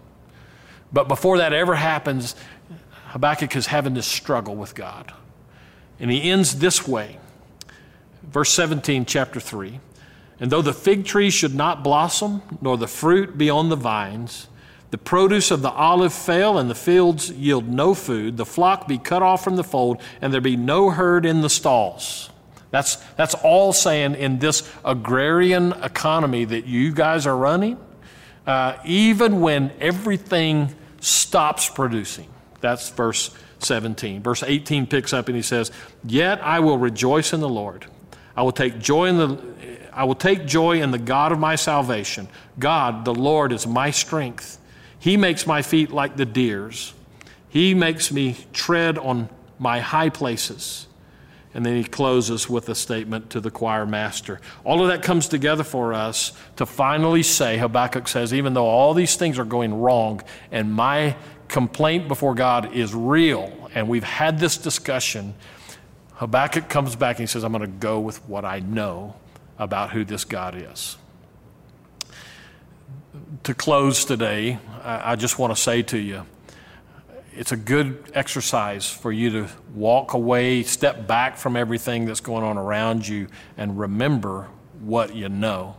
But 0.92 1.08
before 1.08 1.38
that 1.38 1.52
ever 1.52 1.74
happens, 1.74 2.34
Habakkuk 3.08 3.54
is 3.56 3.66
having 3.66 3.94
this 3.94 4.06
struggle 4.06 4.56
with 4.56 4.74
God. 4.74 5.12
And 6.00 6.10
he 6.10 6.30
ends 6.30 6.58
this 6.58 6.86
way. 6.86 7.18
Verse 8.22 8.50
17, 8.50 9.04
chapter 9.04 9.40
3. 9.40 9.80
And 10.40 10.50
though 10.50 10.62
the 10.62 10.72
fig 10.72 11.04
tree 11.04 11.30
should 11.30 11.54
not 11.54 11.82
blossom, 11.82 12.42
nor 12.60 12.76
the 12.76 12.86
fruit 12.86 13.36
be 13.36 13.50
on 13.50 13.68
the 13.68 13.76
vines, 13.76 14.46
the 14.90 14.98
produce 14.98 15.50
of 15.50 15.62
the 15.62 15.70
olive 15.70 16.14
fail, 16.14 16.58
and 16.58 16.70
the 16.70 16.74
fields 16.74 17.30
yield 17.30 17.68
no 17.68 17.94
food, 17.94 18.36
the 18.36 18.46
flock 18.46 18.86
be 18.88 18.98
cut 18.98 19.22
off 19.22 19.44
from 19.44 19.56
the 19.56 19.64
fold, 19.64 20.00
and 20.20 20.32
there 20.32 20.40
be 20.40 20.56
no 20.56 20.90
herd 20.90 21.26
in 21.26 21.40
the 21.40 21.50
stalls. 21.50 22.30
That's, 22.70 22.96
that's 23.16 23.34
all 23.34 23.72
saying 23.72 24.14
in 24.14 24.38
this 24.38 24.68
agrarian 24.84 25.72
economy 25.82 26.44
that 26.44 26.66
you 26.66 26.92
guys 26.92 27.26
are 27.26 27.36
running, 27.36 27.78
uh, 28.48 28.78
even 28.84 29.42
when 29.42 29.70
everything 29.78 30.74
stops 31.00 31.68
producing. 31.68 32.28
That's 32.60 32.88
verse 32.88 33.36
17. 33.58 34.22
Verse 34.22 34.42
18 34.42 34.86
picks 34.86 35.12
up 35.12 35.28
and 35.28 35.36
he 35.36 35.42
says, 35.42 35.70
Yet 36.02 36.42
I 36.42 36.60
will 36.60 36.78
rejoice 36.78 37.32
in 37.34 37.40
the 37.40 37.48
Lord. 37.48 37.86
I 38.34 38.42
will 38.42 38.52
take 38.52 38.78
joy 38.78 39.06
in 39.06 39.18
the 39.18 39.58
I 39.92 40.04
will 40.04 40.14
take 40.14 40.46
joy 40.46 40.80
in 40.80 40.92
the 40.92 40.98
God 40.98 41.32
of 41.32 41.40
my 41.40 41.56
salvation. 41.56 42.28
God, 42.58 43.04
the 43.04 43.14
Lord, 43.14 43.52
is 43.52 43.66
my 43.66 43.90
strength. 43.90 44.58
He 44.98 45.16
makes 45.16 45.44
my 45.44 45.60
feet 45.60 45.90
like 45.90 46.16
the 46.16 46.24
deer's. 46.24 46.94
He 47.48 47.74
makes 47.74 48.12
me 48.12 48.36
tread 48.52 48.96
on 48.96 49.28
my 49.58 49.80
high 49.80 50.10
places. 50.10 50.86
And 51.54 51.64
then 51.64 51.76
he 51.76 51.84
closes 51.84 52.48
with 52.48 52.68
a 52.68 52.74
statement 52.74 53.30
to 53.30 53.40
the 53.40 53.50
choir 53.50 53.86
master. 53.86 54.40
All 54.64 54.82
of 54.82 54.88
that 54.88 55.02
comes 55.02 55.28
together 55.28 55.64
for 55.64 55.94
us 55.94 56.32
to 56.56 56.66
finally 56.66 57.22
say, 57.22 57.56
Habakkuk 57.56 58.06
says, 58.06 58.34
even 58.34 58.52
though 58.52 58.66
all 58.66 58.92
these 58.94 59.16
things 59.16 59.38
are 59.38 59.44
going 59.44 59.74
wrong 59.80 60.22
and 60.52 60.72
my 60.72 61.16
complaint 61.48 62.06
before 62.06 62.34
God 62.34 62.74
is 62.74 62.94
real, 62.94 63.70
and 63.74 63.88
we've 63.88 64.04
had 64.04 64.38
this 64.38 64.58
discussion, 64.58 65.34
Habakkuk 66.14 66.68
comes 66.68 66.96
back 66.96 67.16
and 67.16 67.20
he 67.20 67.26
says, 67.26 67.44
I'm 67.44 67.52
going 67.52 67.62
to 67.62 67.68
go 67.68 67.98
with 67.98 68.26
what 68.28 68.44
I 68.44 68.60
know 68.60 69.14
about 69.58 69.90
who 69.90 70.04
this 70.04 70.24
God 70.24 70.54
is. 70.54 70.96
To 73.44 73.54
close 73.54 74.04
today, 74.04 74.58
I 74.82 75.16
just 75.16 75.38
want 75.38 75.54
to 75.56 75.60
say 75.60 75.82
to 75.84 75.98
you 75.98 76.26
it's 77.38 77.52
a 77.52 77.56
good 77.56 78.10
exercise 78.14 78.90
for 78.90 79.12
you 79.12 79.30
to 79.30 79.48
walk 79.72 80.12
away, 80.12 80.64
step 80.64 81.06
back 81.06 81.36
from 81.36 81.54
everything 81.54 82.04
that's 82.04 82.18
going 82.18 82.42
on 82.42 82.58
around 82.58 83.06
you, 83.06 83.28
and 83.56 83.78
remember 83.78 84.48
what 84.80 85.14
you 85.14 85.28
know 85.28 85.76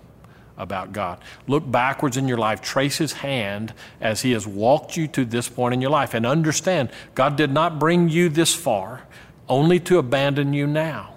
about 0.58 0.93
God. 0.93 1.19
Look 1.48 1.69
backwards 1.69 2.15
in 2.15 2.30
your 2.30 2.38
life, 2.38 2.62
trace 2.62 2.98
His 2.98 3.12
hand 3.12 3.74
as 4.00 4.22
He 4.22 4.32
has 4.32 4.48
walked 4.48 4.95
you 4.95 5.06
to 5.10 5.26
this 5.26 5.50
point 5.50 5.74
in 5.74 5.82
your 5.82 5.91
life, 5.91 6.13
and 6.13 6.26
understand 6.26 6.91
God 7.13 7.36
did 7.36 7.52
not 7.52 7.78
bring 7.78 8.08
you 8.08 8.30
this 8.30 8.56
far 8.56 9.02
only 9.50 9.82
to 9.82 9.98
abandon 9.98 10.54
you 10.54 10.65
now. 10.65 11.15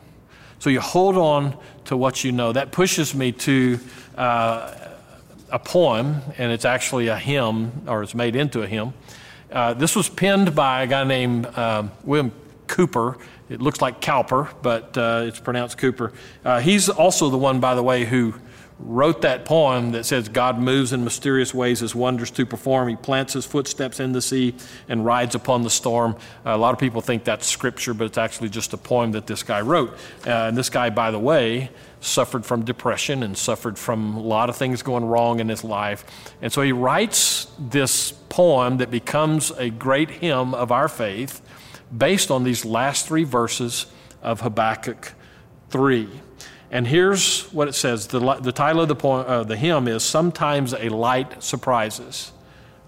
So 0.59 0.71
you 0.71 0.81
hold 0.81 1.17
on 1.17 1.57
to 1.85 1.97
what 1.97 2.25
you 2.25 2.33
know. 2.33 2.53
That 2.53 2.73
pushes 2.73 3.15
me 3.15 3.31
to 3.31 3.79
uh, 4.17 4.75
a 5.51 5.61
poem, 5.61 6.21
and 6.37 6.51
it's 6.51 6.65
actually 6.65 7.07
a 7.07 7.17
hymn, 7.17 7.83
or 7.87 8.03
it's 8.03 8.17
made 8.17 8.35
into 8.35 8.63
a 8.63 8.67
hymn. 8.67 8.93
Uh, 9.53 9.75
this 9.75 9.95
was 9.95 10.09
penned 10.09 10.55
by 10.55 10.83
a 10.83 10.87
guy 10.87 11.05
named 11.05 11.45
uh, 11.45 11.87
William 12.05 12.33
Cowper. 12.69 13.19
It 13.51 13.61
looks 13.61 13.83
like 13.83 14.01
Cowper, 14.01 14.49
but 14.63 14.97
uh, 14.97 15.25
it's 15.27 15.39
pronounced 15.39 15.77
Cooper. 15.77 16.15
Uh, 16.43 16.61
he's 16.61 16.89
also 16.89 17.29
the 17.29 17.37
one, 17.37 17.61
by 17.61 17.75
the 17.75 17.83
way, 17.83 18.07
who 18.07 18.35
wrote 18.85 19.23
that 19.23 19.45
poem 19.45 19.93
that 19.93 20.05
says 20.05 20.29
God 20.29 20.59
moves 20.59 20.93
in 20.93 21.05
mysterious 21.05 21.55
ways 21.55 21.81
his 21.81 21.95
wonders 21.95 22.31
to 22.33 22.45
perform. 22.45 22.89
He 22.89 22.97
plants 22.97 23.33
his 23.33 23.47
footsteps 23.47 24.01
in 24.01 24.13
the 24.13 24.23
sea 24.23 24.55
and 24.89 25.05
rides 25.05 25.35
upon 25.35 25.63
the 25.63 25.71
storm. 25.71 26.17
Uh, 26.45 26.51
a 26.51 26.57
lot 26.57 26.73
of 26.73 26.81
people 26.81 27.01
think 27.01 27.25
that's 27.25 27.47
scripture, 27.47 27.95
but 27.95 28.05
it's 28.05 28.19
actually 28.19 28.49
just 28.49 28.73
a 28.73 28.77
poem 28.77 29.13
that 29.13 29.27
this 29.27 29.43
guy 29.43 29.61
wrote. 29.61 29.93
Uh, 30.27 30.49
and 30.49 30.57
this 30.57 30.69
guy, 30.69 30.91
by 30.91 31.11
the 31.11 31.19
way, 31.19 31.71
suffered 32.01 32.45
from 32.45 32.65
depression 32.65 33.23
and 33.23 33.39
suffered 33.39 33.79
from 33.79 34.17
a 34.17 34.21
lot 34.21 34.49
of 34.49 34.57
things 34.57 34.83
going 34.83 35.05
wrong 35.05 35.39
in 35.39 35.49
his 35.49 35.63
life. 35.63 36.05
And 36.43 36.53
so 36.53 36.63
he 36.63 36.73
writes 36.73 37.47
this 37.59 38.13
poem 38.29 38.79
that 38.79 38.91
becomes 38.91 39.53
a 39.53 39.71
great 39.71 40.11
hymn 40.11 40.55
of 40.55 40.73
our 40.73 40.89
faith 40.89 41.41
based 41.97 42.31
on 42.31 42.43
these 42.43 42.65
last 42.65 43.07
three 43.07 43.25
verses 43.25 43.87
of 44.23 44.41
Habakkuk 44.41 45.13
3. 45.71 46.09
And 46.73 46.87
here's 46.87 47.43
what 47.53 47.69
it 47.69 47.75
says 47.75 48.07
the, 48.09 48.19
the 48.41 48.51
title 48.51 48.81
of 48.81 48.89
the, 48.89 48.97
poem, 48.97 49.27
uh, 49.29 49.45
the 49.45 49.57
hymn 49.57 49.87
is 49.87 50.03
Sometimes 50.03 50.73
a 50.73 50.89
Light 50.89 51.43
Surprises. 51.43 52.33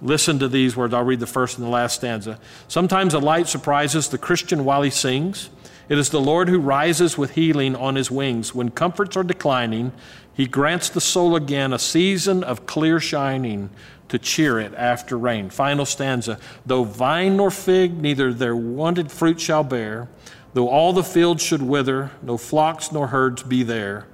Listen 0.00 0.38
to 0.38 0.48
these 0.48 0.74
words. 0.74 0.92
I'll 0.92 1.04
read 1.04 1.20
the 1.20 1.26
first 1.26 1.58
and 1.58 1.66
the 1.66 1.70
last 1.70 1.96
stanza. 1.96 2.40
Sometimes 2.66 3.14
a 3.14 3.18
light 3.18 3.46
surprises 3.46 4.08
the 4.08 4.18
Christian 4.18 4.64
while 4.64 4.82
he 4.82 4.90
sings. 4.90 5.50
It 5.88 5.98
is 5.98 6.08
the 6.08 6.20
Lord 6.20 6.48
who 6.48 6.58
rises 6.58 7.18
with 7.18 7.32
healing 7.32 7.76
on 7.76 7.94
his 7.94 8.10
wings. 8.10 8.54
When 8.54 8.70
comforts 8.70 9.16
are 9.16 9.22
declining, 9.22 9.92
he 10.32 10.46
grants 10.46 10.88
the 10.88 11.00
soul 11.00 11.36
again 11.36 11.72
a 11.72 11.78
season 11.78 12.42
of 12.42 12.66
clear 12.66 13.00
shining 13.00 13.70
to 14.08 14.18
cheer 14.18 14.58
it 14.58 14.74
after 14.74 15.16
rain. 15.16 15.50
Final 15.50 15.84
stanza. 15.84 16.38
Though 16.64 16.84
vine 16.84 17.36
nor 17.36 17.50
fig, 17.50 18.00
neither 18.00 18.32
their 18.32 18.56
wanted 18.56 19.12
fruit 19.12 19.40
shall 19.40 19.64
bear, 19.64 20.08
Though 20.54 20.68
all 20.68 20.92
the 20.92 21.02
fields 21.02 21.42
should 21.42 21.62
wither, 21.62 22.12
no 22.22 22.38
flocks 22.38 22.92
nor 22.92 23.08
herds 23.08 23.42
be 23.42 23.64
there, 23.64 24.06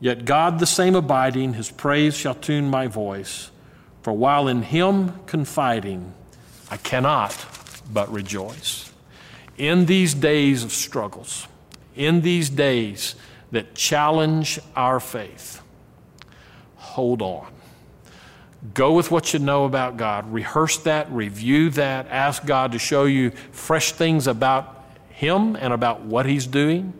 yet 0.00 0.24
God 0.24 0.60
the 0.60 0.66
same 0.66 0.94
abiding, 0.94 1.54
his 1.54 1.70
praise 1.70 2.16
shall 2.16 2.36
tune 2.36 2.70
my 2.70 2.86
voice. 2.86 3.50
For 4.02 4.12
while 4.12 4.48
in 4.48 4.62
him 4.62 5.18
confiding, 5.26 6.14
I 6.70 6.76
cannot 6.76 7.46
but 7.92 8.10
rejoice. 8.12 8.92
In 9.58 9.86
these 9.86 10.14
days 10.14 10.64
of 10.64 10.72
struggles, 10.72 11.46
in 11.96 12.22
these 12.22 12.48
days 12.48 13.16
that 13.50 13.74
challenge 13.74 14.60
our 14.76 15.00
faith, 15.00 15.60
hold 16.76 17.22
on. 17.22 17.48
Go 18.74 18.92
with 18.92 19.10
what 19.10 19.32
you 19.32 19.40
know 19.40 19.64
about 19.64 19.96
God. 19.96 20.32
Rehearse 20.32 20.78
that, 20.78 21.10
review 21.10 21.70
that, 21.70 22.06
ask 22.08 22.46
God 22.46 22.70
to 22.72 22.78
show 22.78 23.04
you 23.04 23.30
fresh 23.50 23.92
things 23.92 24.28
about 24.28 24.81
him 25.22 25.54
and 25.54 25.72
about 25.72 26.02
what 26.02 26.26
He's 26.26 26.48
doing 26.48 26.92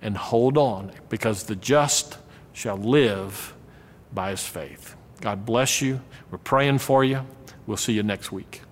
and 0.00 0.16
hold 0.16 0.56
on 0.56 0.90
because 1.10 1.44
the 1.44 1.54
just 1.54 2.16
shall 2.54 2.78
live 2.78 3.54
by 4.12 4.30
his 4.30 4.42
faith. 4.42 4.96
God 5.20 5.44
bless 5.44 5.82
you. 5.82 6.00
We're 6.30 6.38
praying 6.38 6.78
for 6.78 7.04
you. 7.04 7.26
We'll 7.66 7.76
see 7.76 7.92
you 7.92 8.02
next 8.02 8.32
week. 8.32 8.62